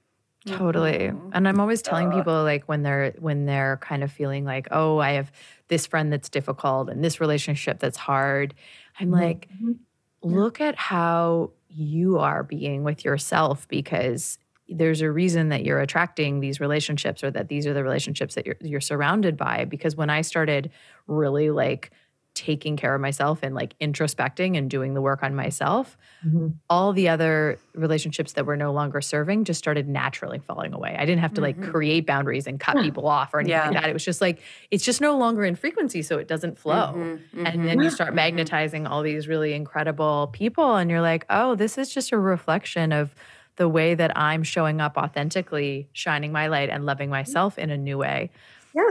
[0.45, 1.07] Totally.
[1.07, 1.29] Mhm.
[1.31, 4.97] And I'm always telling people like when they're when they're kind of feeling like, "Oh,
[4.97, 5.31] I have
[5.69, 8.53] this friend that's difficult and this relationship that's hard."
[8.99, 9.77] I'm like, Mhm.
[10.21, 14.37] look at how you are being with yourself because
[14.69, 18.45] there's a reason that you're attracting these relationships or that these are the relationships that
[18.45, 20.71] you're you're surrounded by because when I started
[21.07, 21.91] really like
[22.35, 25.95] taking care of myself and like introspecting and doing the work on myself,
[26.25, 26.55] Mhm.
[26.67, 30.95] all the other relationships that were no longer serving just started naturally falling away.
[30.97, 31.69] I didn't have to like Mhm.
[31.71, 33.69] create boundaries and cut people off or anything Yeah.
[33.69, 33.89] like that.
[33.89, 34.41] It was just like
[34.71, 36.93] it's just no longer in frequency, so it doesn't flow.
[36.95, 37.65] Mhm, And mhm.
[37.67, 38.15] then you start Mhm.
[38.15, 42.91] magnetizing all these really incredible people, and you're like, oh, this is just a reflection
[42.91, 43.13] of
[43.55, 47.77] the way that I'm showing up authentically, shining my light, and loving myself in a
[47.77, 48.31] new way.
[48.75, 48.89] Yeah.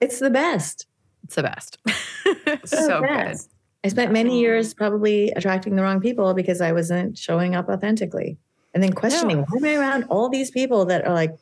[0.00, 0.86] It's the best
[1.24, 1.78] It's the best.
[2.46, 3.36] It's the so good.
[3.84, 8.36] I spent many years probably attracting the wrong people because I wasn't showing up authentically.
[8.74, 9.44] And then questioning, Yeah.
[9.48, 11.34] why am I around all these people that are like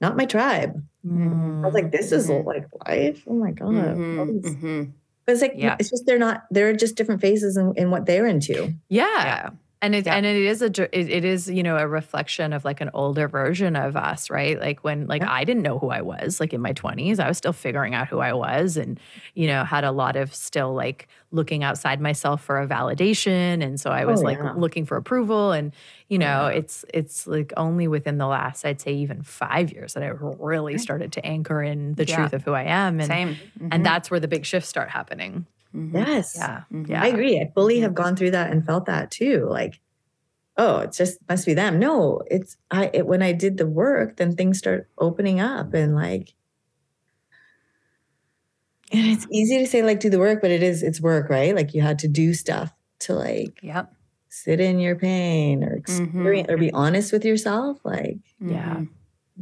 [0.00, 0.82] not my tribe?
[1.04, 3.22] I was like, this is like life.
[3.26, 3.72] Oh my God.
[3.72, 4.92] Mhm, these- mhm.
[5.26, 5.76] But it's like Yeah.
[5.78, 8.72] it's just they're not they're just different phases in, in what they're into.
[8.88, 9.24] Yeah.
[9.24, 9.50] Yeah.
[9.82, 10.14] And it Yeah.
[10.14, 13.28] and it is a it, it is you know a reflection of like an older
[13.28, 14.60] version of us, right?
[14.60, 15.32] Like when like Yeah.
[15.32, 18.08] I didn't know who I was, like in my 20s, I was still figuring out
[18.08, 19.00] who I was and
[19.34, 23.80] you know had a lot of still like looking outside myself for a validation and
[23.80, 24.52] so I was Oh, like yeah.
[24.52, 25.72] looking for approval and
[26.08, 26.58] you oh, know Yeah.
[26.58, 30.76] it's it's like only within the last I'd say even 5 years that I really
[30.76, 33.28] started to anchor in the truth of who I am and Same.
[33.60, 33.82] and mm-hmm.
[33.82, 35.46] that's where the big shifts start happening.
[35.74, 35.92] Mhm.
[35.94, 36.34] Yes.
[36.36, 36.62] Yeah.
[36.72, 36.88] Mhm.
[36.88, 37.02] Yeah.
[37.02, 37.38] I agree.
[37.40, 37.82] I fully Mhm.
[37.82, 39.46] have gone through that and felt that too.
[39.48, 39.80] Like,
[40.56, 41.78] oh, it just must be them.
[41.78, 45.94] No, it's I it, when I did the work, then things start opening up and
[45.94, 46.34] like
[48.92, 51.54] And it's easy to say like do the work, but it is it's work, right?
[51.54, 53.94] Like you had to do stuff to like Yep.
[54.28, 57.78] sit in your pain or experience or be honest with yourself.
[57.84, 58.80] Like, Yeah.
[58.80, 58.88] You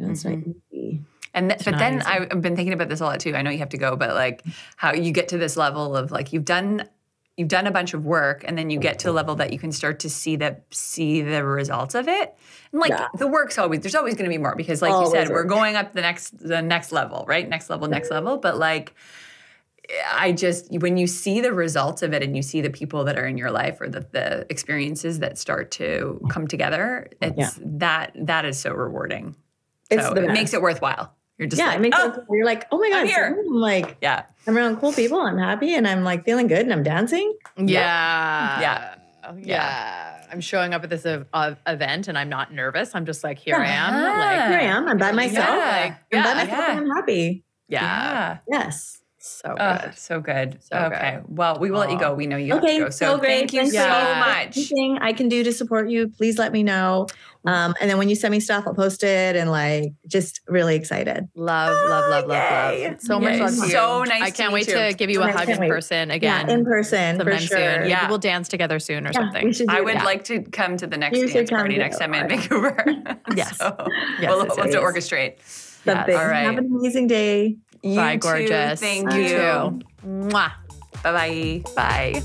[0.04, 1.02] know, it's not easy.
[1.34, 2.06] And th- but then easy.
[2.06, 3.34] I've been thinking about this a lot too.
[3.34, 4.42] I know you have to go, but like
[4.76, 6.88] how you get to this level of like you've done
[7.36, 9.60] you've done a bunch of work and then you get to a level that you
[9.60, 12.34] can start to see the see the results of it.
[12.72, 13.06] And like Yeah.
[13.16, 15.44] the work's always there's always going to be more because like Always you said we're
[15.44, 17.48] going up the next the next level, right?
[17.48, 18.94] Next level, next level, but like
[20.12, 23.16] I just when you see the results of it and you see the people that
[23.18, 27.50] are in your life or the, the experiences that start to come together, it's Yeah.
[27.78, 29.34] that that is so rewarding.
[29.90, 31.14] It's so the it makes it worthwhile.
[31.38, 32.26] You're just yeah, like, it makes oh, sense.
[32.30, 33.32] You're like, oh my I'm God, here.
[33.34, 34.24] so I'm like, yeah.
[34.46, 35.20] I'm around cool people.
[35.20, 37.32] I'm happy and I'm like feeling good and I'm dancing.
[37.56, 38.60] Yeah.
[38.60, 38.94] Yeah.
[39.38, 40.26] Yeah.
[40.32, 42.94] I'm showing up at this ev- uh, event and I'm not nervous.
[42.94, 43.92] I'm just like, here I am.
[43.94, 44.88] Like, Here I am.
[44.88, 45.46] I'm by myself.
[45.46, 45.94] Yeah.
[46.12, 46.34] I'm by Yeah.
[46.34, 46.70] myself Yeah.
[46.72, 47.44] and I'm happy.
[47.68, 48.38] yeah.
[48.50, 48.98] Yes.
[49.20, 49.60] So good.
[49.60, 50.58] Oh, so good.
[50.62, 51.18] So okay.
[51.26, 52.14] Well, we will let you go.
[52.14, 52.90] We know you have to go.
[52.90, 53.50] So, so great.
[53.50, 54.56] thank you Thanks so much.
[54.56, 57.08] Anything I can do to support you, please let me know.
[57.44, 60.76] Um, and then when you send me stuff, I'll post it and like just really
[60.76, 61.28] excited.
[61.34, 62.88] Love, love, love, love, yay.
[62.90, 63.00] love.
[63.00, 63.70] So much love to you.
[63.70, 64.74] So nice I can't meet wait you.
[64.90, 65.68] to give you So a hug in wait.
[65.70, 66.46] person again.
[66.48, 67.58] Yeah, in person for sometime sure.
[67.58, 67.78] soon.
[67.80, 68.08] Maybe Yeah.
[68.08, 69.46] we'll dance together soon or Yeah, something.
[69.46, 70.04] we should do I would that.
[70.04, 72.28] like to come to the next You dance party next time in.
[72.28, 72.84] Vancouver.
[73.34, 73.56] Yes.
[73.58, 73.74] so
[74.20, 75.40] Yes, we'll, we'll have to orchestrate.
[75.44, 76.14] something.
[76.16, 76.42] all right.
[76.44, 77.56] Have an amazing day.
[77.82, 78.20] You Bye, too.
[78.20, 78.80] gorgeous.
[78.80, 79.80] Thank You you.
[80.04, 80.52] Mwah.
[81.02, 81.62] Bye bye.
[81.76, 82.22] Bye.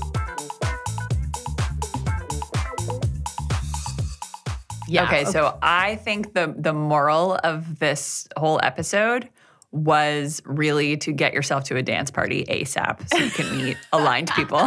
[4.86, 5.04] Yeah.
[5.04, 9.28] Okay, so I think the the moral of this whole episode
[9.72, 14.30] was really to get yourself to a dance party ASAP so you can meet aligned
[14.36, 14.60] people.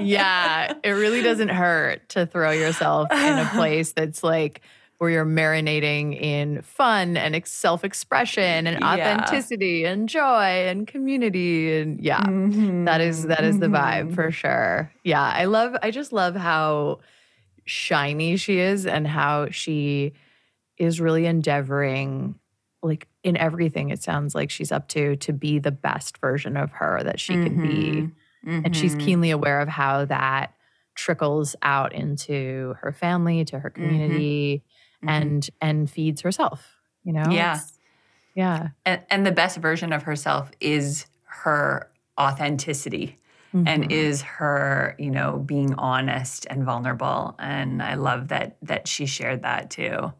[0.00, 4.62] yeah, it really doesn't hurt to throw yourself in a place that's like
[5.04, 8.92] where you're marinating in fun and self-expression and Yeah.
[8.92, 12.22] authenticity and joy and community and yeah.
[12.22, 12.84] Mm-hmm.
[12.86, 14.90] That is that is the vibe for sure.
[15.04, 17.00] Yeah, I love I just love how
[17.66, 20.12] shiny she is and how she
[20.76, 22.34] is really endeavoring
[22.82, 26.70] like in everything it sounds like she's up to to be the best version of
[26.72, 28.08] her that she can be
[28.46, 29.00] and she's Mhm.
[29.00, 30.52] keenly aware of how that
[30.94, 34.62] trickles out into her family to her community
[35.04, 35.10] Mhm.
[35.10, 37.52] and and feeds herself you know Yeah.
[37.56, 37.78] It's-
[38.34, 41.06] yeah and, and the best version of herself is
[41.44, 41.90] her
[42.20, 43.16] authenticity
[43.54, 43.90] and Mhm.
[43.92, 49.42] is her you know being honest and vulnerable and i love that that she shared
[49.42, 50.12] that too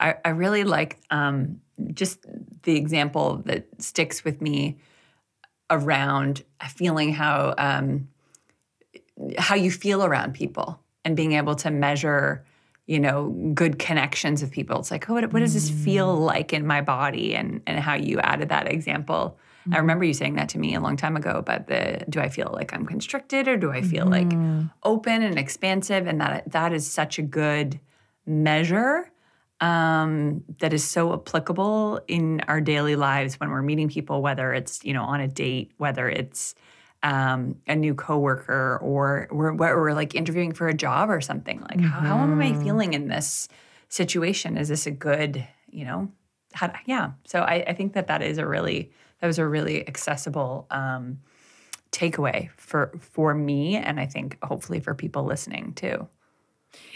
[0.00, 1.60] i, I really like um,
[1.94, 2.18] just
[2.62, 4.76] the example that sticks with me
[5.70, 8.08] around feeling how um,
[9.38, 12.44] how you feel around people and being able to measure
[12.86, 14.78] you know good connections with people.
[14.78, 17.94] It's like oh, what, what does this feel like in my body and and how
[17.94, 19.38] you added that example?
[19.72, 22.28] I remember you saying that to me a long time ago about the do i
[22.28, 24.70] feel like i'm constricted or do i feel like Mhm.
[24.84, 26.06] open and expansive?
[26.06, 27.80] And that that is such a good
[28.24, 29.10] measure
[29.60, 34.84] um, that is so applicable in our daily lives when we're meeting people whether it's
[34.84, 36.54] you know on a date whether it's
[37.02, 41.60] um, a new coworker or we're, we're like interviewing for a job or something.
[41.68, 42.62] Like how, how am i Mhm.
[42.62, 43.48] feeling in this
[43.88, 44.56] situation?
[44.56, 46.10] Is this a good you know
[46.54, 47.10] how, yeah.
[47.26, 48.90] So I, I think that that is a really
[49.20, 51.18] that was a really accessible um,
[51.92, 56.06] takeaway for for me and i think hopefully for people listening too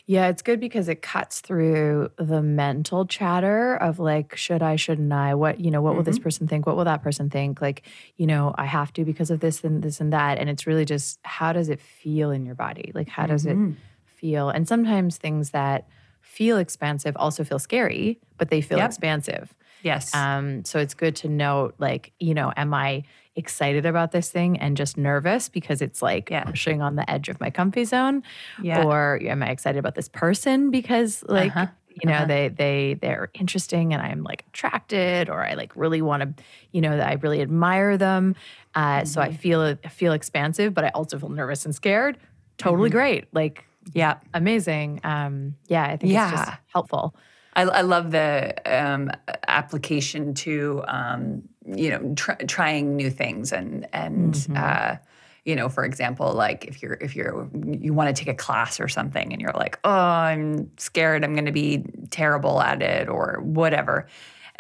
[0.06, 5.12] Yeah, it's good because it cuts through the mental chatter of like, should I, shouldn't
[5.12, 5.34] I?
[5.34, 6.66] What, you know, what will this person think?
[6.66, 7.60] What will that person think?
[7.60, 10.38] Like, you know, I have to because of this and this and that.
[10.38, 12.92] And it's really just how does it feel in your body?
[12.94, 13.76] Like, how does it Mhm.
[14.04, 14.50] feel?
[14.50, 15.88] And sometimes things that
[16.20, 18.82] feel expansive also feel scary, but they feel Yep.
[18.82, 19.54] expansive.
[19.80, 23.04] yes Um, so it's good to note, like, you know, am I
[23.36, 26.44] excited about this thing and just nervous because it's like Yeah.
[26.44, 28.22] pushing on the edge of my comfy zone?
[28.56, 31.66] yeah Or am I excited about this person because like Uh-huh.
[31.88, 32.26] you know Uh-huh.
[32.26, 36.80] they they they're interesting and I'm like attracted or I like really want to you
[36.80, 38.34] know that I really admire them.
[38.74, 39.30] Uh, So Mm-hmm.
[39.30, 42.18] I feel I feel expansive, but I also feel nervous and scared.
[42.58, 42.98] Totally Mm-hmm.
[42.98, 43.64] great, like
[43.94, 45.00] yeah amazing.
[45.04, 46.56] Um, yeah, I think it's just Yeah.
[46.72, 47.14] helpful.
[47.54, 49.10] I, I love the um,
[49.48, 51.42] application to um,
[51.76, 54.56] you know tr- trying new things and and Mhm.
[54.56, 54.96] uh,
[55.44, 58.78] you know for example like if you're if you're you want to take a class
[58.80, 63.08] or something and you're like oh I'm scared I'm going to be terrible at it
[63.08, 64.06] or whatever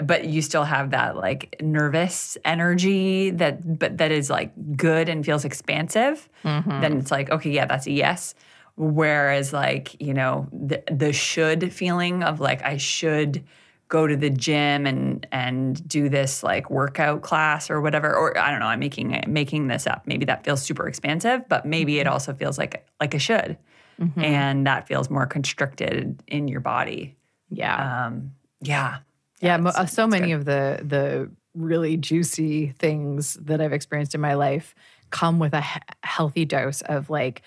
[0.02, 5.24] but you still have that like nervous energy that but that is like good and
[5.24, 6.80] feels expansive Mm-hmm.
[6.80, 8.34] then it's like okay yeah that's a yes
[8.76, 13.44] whereas like you know the the should feeling of like i should
[13.90, 18.50] go to the gym and and do this like workout class or whatever or I
[18.50, 22.06] don't know I'm making making this up maybe that feels super expansive but maybe it
[22.06, 23.58] also feels like like a should
[24.00, 24.22] Mhm.
[24.24, 27.16] and that feels more constricted in your body
[27.50, 28.06] yeah.
[28.06, 28.32] um
[28.62, 28.98] yeah
[29.40, 30.34] Yeah, it's- uh, so it's many good.
[30.36, 34.74] of the the really juicy things that I've experienced in my life
[35.10, 37.42] come with a he- healthy dose of like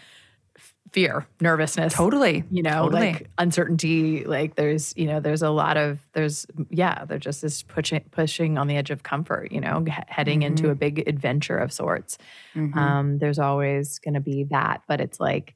[0.93, 3.11] fear, nervousness, totally you know, totally.
[3.13, 4.23] like uncertainty.
[4.23, 8.57] Like there's, you know, there's a lot of there's yeah, they're just this pushing pushing
[8.57, 9.51] on the edge of comfort.
[9.51, 12.17] You know, he- heading into a big adventure of sorts.
[12.55, 12.75] Mhm.
[12.77, 15.55] Um, there's always going to be that, but it's like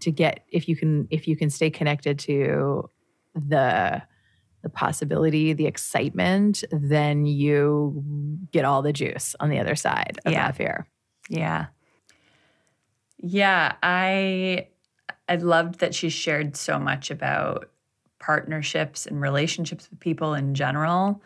[0.00, 2.90] to get if you can if you can stay connected to
[3.34, 4.02] the
[4.62, 8.02] the possibility, the excitement, then you
[8.52, 10.46] get all the juice on the other side of Yeah.
[10.46, 10.86] that fear.
[11.28, 11.66] Yeah.
[13.26, 14.68] Yeah, I
[15.26, 17.70] I loved that she shared so much about
[18.20, 21.22] partnerships and relationships with people in general.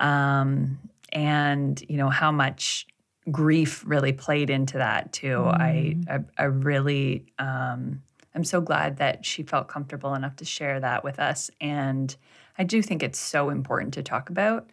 [0.00, 0.78] Um,
[1.12, 2.86] and you know how much
[3.30, 5.44] grief really played into that too.
[5.44, 8.00] I, I I really um
[8.34, 11.50] I'm so glad that she felt comfortable enough to share that with us.
[11.60, 12.16] And
[12.56, 14.70] I do think it's so important to talk about.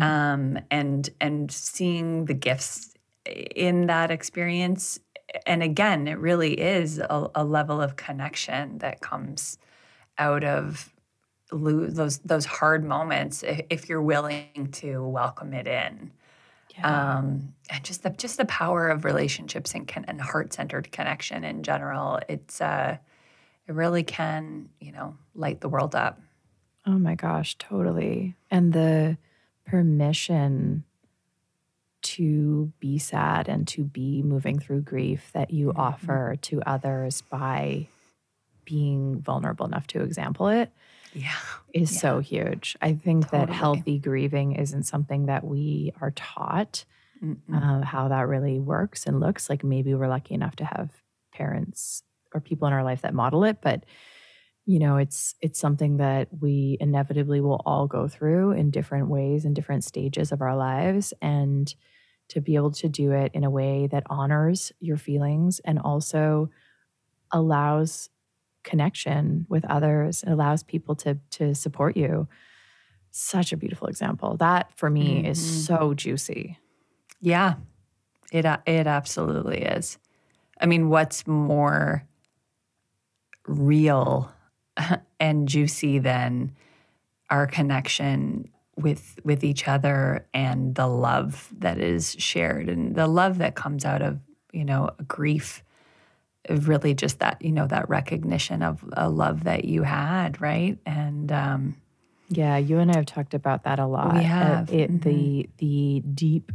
[0.00, 2.94] Um, and and seeing the gifts
[3.26, 5.00] in that experience
[5.46, 9.58] and again it really is a, a level of connection that comes
[10.18, 10.92] out of
[11.52, 16.12] lo- those those hard moments if, if you're willing to welcome it in.
[16.82, 22.18] Um, and just the just the power of relationships and, and heart-centered connection in general
[22.28, 22.96] it's uh
[23.68, 26.20] it really can you know light the world up.
[26.86, 28.34] Oh my gosh, totally.
[28.50, 29.16] And the
[29.66, 30.84] permission
[32.04, 35.76] to be sad and to be moving through grief that you Mm-hmm.
[35.76, 37.90] offer to others by
[38.64, 40.72] being vulnerable enough to example it
[41.12, 41.40] yeah
[41.72, 42.00] is Yeah.
[42.00, 42.76] so huge.
[42.80, 46.84] I think that healthy grieving isn't something that we are taught
[47.52, 49.50] uh, how that really works and looks.
[49.50, 50.90] Like maybe we're lucky enough to have
[51.32, 52.02] parents
[52.34, 53.84] or people in our life that model it, but
[54.66, 59.44] you know, it's it's something that we inevitably will all go through in different ways
[59.44, 61.74] in different stages of our lives, and
[62.28, 66.50] to be able to do it in a way that honors your feelings and also
[67.32, 68.10] allows
[68.64, 72.28] connection with others, it allows people to to support you.
[73.10, 74.36] Such a beautiful example.
[74.38, 75.26] That for me Mhm.
[75.26, 76.58] is so juicy.
[77.20, 77.54] Yeah,
[78.32, 79.98] it it absolutely is.
[80.60, 82.06] I mean, what's more
[83.46, 84.32] real
[85.20, 86.54] and juicy than
[87.30, 93.38] our connection with with each other and the love that is shared and the love
[93.38, 94.18] that comes out of
[94.52, 95.62] you know grief
[96.50, 101.30] really just that you know that recognition of a love that you had right and
[101.32, 101.76] um
[102.28, 104.16] Yeah, you and I have talked about that a lot.
[104.16, 106.52] Uh, have, it the the deep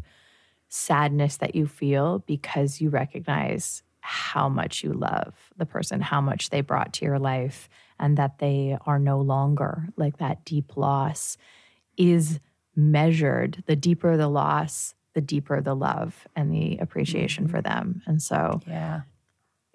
[0.68, 6.50] sadness that you feel because you recognize how much you love the person, how much
[6.50, 9.90] they brought to your life, and that they are no longer.
[9.96, 11.38] Like that deep loss
[12.00, 12.40] is
[12.76, 13.64] measured.
[13.68, 18.02] The deeper the loss, the deeper the love and the appreciation for them.
[18.08, 19.02] And so, yeah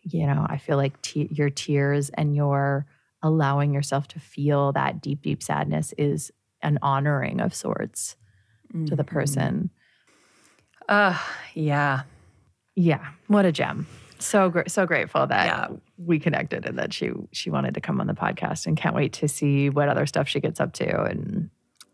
[0.06, 2.84] you know, I feel like te- your tears and your
[3.22, 8.16] allowing yourself to feel that deep, deep sadness is an honoring of sorts
[8.86, 9.06] to the Mhm.
[9.06, 9.70] person.
[10.88, 11.18] uh
[11.54, 12.02] yeah
[12.76, 13.86] Yeah, what a gem.
[14.18, 15.76] So gr- so grateful that Yeah.
[15.96, 19.12] we connected and that she she wanted to come on the podcast and can't wait
[19.14, 21.48] to see what other stuff she gets up to and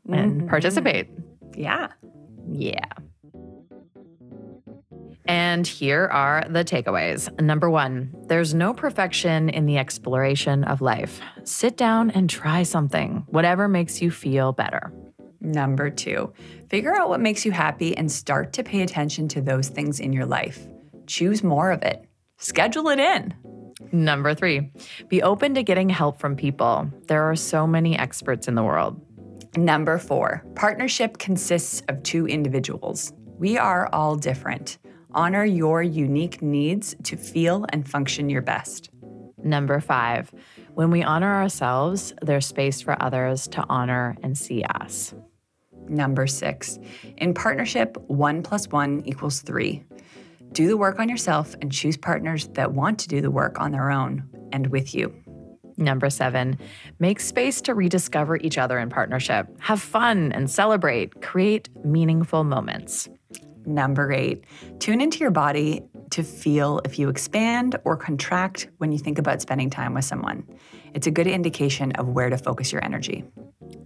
[0.09, 0.49] and Mhm.
[0.49, 1.09] participate.
[1.57, 1.89] yeah
[2.51, 2.85] Yeah.
[5.27, 7.31] And here are the takeaways.
[7.41, 11.21] Number one, there's no perfection in the exploration of life.
[11.45, 14.93] Sit down and try something, whatever makes you feel better.
[15.41, 16.33] Number two,
[16.69, 20.13] figure out what makes you happy and start to pay attention to those things in
[20.13, 20.67] your life.
[21.07, 22.05] Choose more of it.
[22.39, 23.35] Schedule it in.
[23.93, 24.71] Number three,
[25.09, 26.91] be open to getting help from people.
[27.07, 29.01] There are so many experts in the world.
[29.57, 33.13] Number four, partnership consists of two individuals.
[33.39, 34.79] We are all different.
[35.13, 38.91] Honor your unique needs to feel and function your best.
[39.43, 40.31] Number five,
[40.75, 45.15] when we honor ourselves, there's space for others to honor and see us.
[45.89, 46.79] Number six,
[47.17, 49.83] in partnership, one plus one equals three.
[50.53, 53.73] Do the work on yourself and choose partners that want to do the work on
[53.73, 55.15] their own and with you.
[55.81, 56.59] Number seven,
[56.99, 59.49] make space to rediscover each other in partnership.
[59.61, 61.23] Have fun and celebrate.
[61.23, 63.09] Create meaningful moments.
[63.65, 64.45] Number eight,
[64.79, 69.41] tune into your body to feel if you expand or contract when you think about
[69.41, 70.47] spending time with someone.
[70.95, 73.25] It's a good indication of where to focus your energy.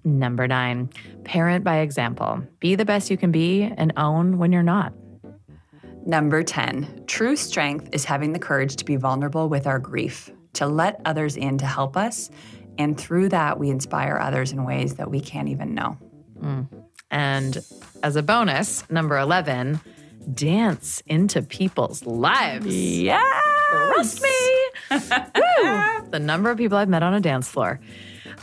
[0.04, 0.90] Number nine,
[1.24, 2.42] parent by example.
[2.60, 4.92] Be the best you can be and own when you're not.
[6.06, 10.66] Number 10, true strength is having the courage to be vulnerable with our grief, to
[10.66, 12.30] let others in to help us.
[12.78, 15.96] And through that, we inspire others in ways that we can't even know.
[16.40, 16.68] Mm.
[17.10, 17.58] And
[18.02, 19.80] as a bonus, number 11,
[20.32, 22.74] dance into people's lives.
[22.74, 23.22] Yeah.
[23.70, 24.30] Trust me.
[26.10, 27.80] the number of people I've met on a dance floor.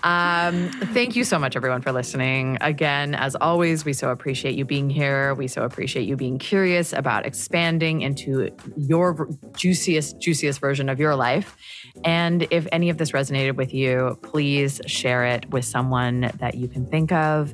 [0.04, 2.58] Um, thank you so much, everyone, for listening.
[2.62, 5.34] Again, as always, we so appreciate you being here.
[5.36, 11.16] We so appreciate you being curious about expanding into your juiciest, juiciest version of your
[11.16, 11.56] life.
[12.04, 16.68] And if any of this resonated with you, please share it with someone that you
[16.68, 17.54] can think of.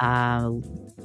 [0.00, 0.50] Uh,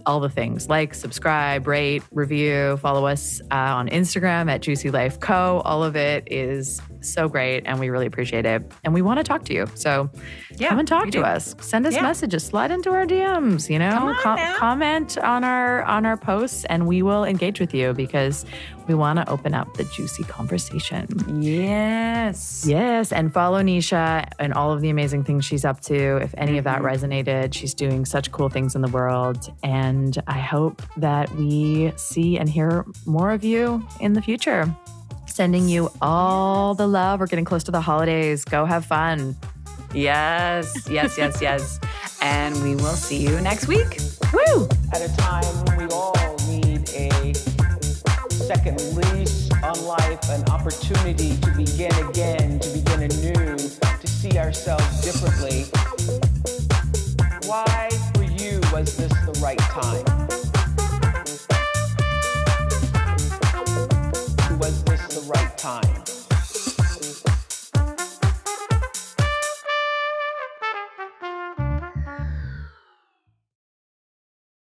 [0.05, 5.19] all the things like, subscribe, rate, review, follow us uh, on Instagram at Juicy Life
[5.19, 5.61] Co.
[5.65, 8.71] All of it is so great and we really appreciate it.
[8.83, 9.67] And we want to talk to you.
[9.75, 10.09] So
[10.57, 11.23] yeah, come and talk to do.
[11.23, 11.55] us.
[11.59, 12.01] Send us yeah.
[12.01, 16.87] messages, slide into our DMs, you know, Com- comment on our on our posts and
[16.87, 18.45] we will engage with you because
[18.87, 21.07] we want to open up the juicy conversation.
[21.41, 22.65] Yes.
[22.67, 23.11] Yes.
[23.11, 26.17] And follow Nisha and all of the amazing things she's up to.
[26.17, 26.57] If any mm-hmm.
[26.59, 27.05] of that mm-hmm.
[27.05, 29.51] resonated, she's doing such cool things in the world.
[29.63, 34.73] And I hope that we see and hear more of you in the future.
[35.25, 37.19] Sending you all the love.
[37.19, 38.45] We're getting close to the holidays.
[38.45, 39.35] Go have fun.
[39.93, 41.79] Yes, yes, yes, yes.
[42.21, 43.99] And we will see you next week.
[44.31, 44.69] Woo!
[44.93, 47.52] At a time we all need a
[48.47, 55.01] second lease on life, an opportunity to begin again, to begin anew, to see ourselves
[55.01, 55.63] differently.
[57.47, 60.03] Why, for you, was this the right time?
[64.59, 66.12] Was this the right time?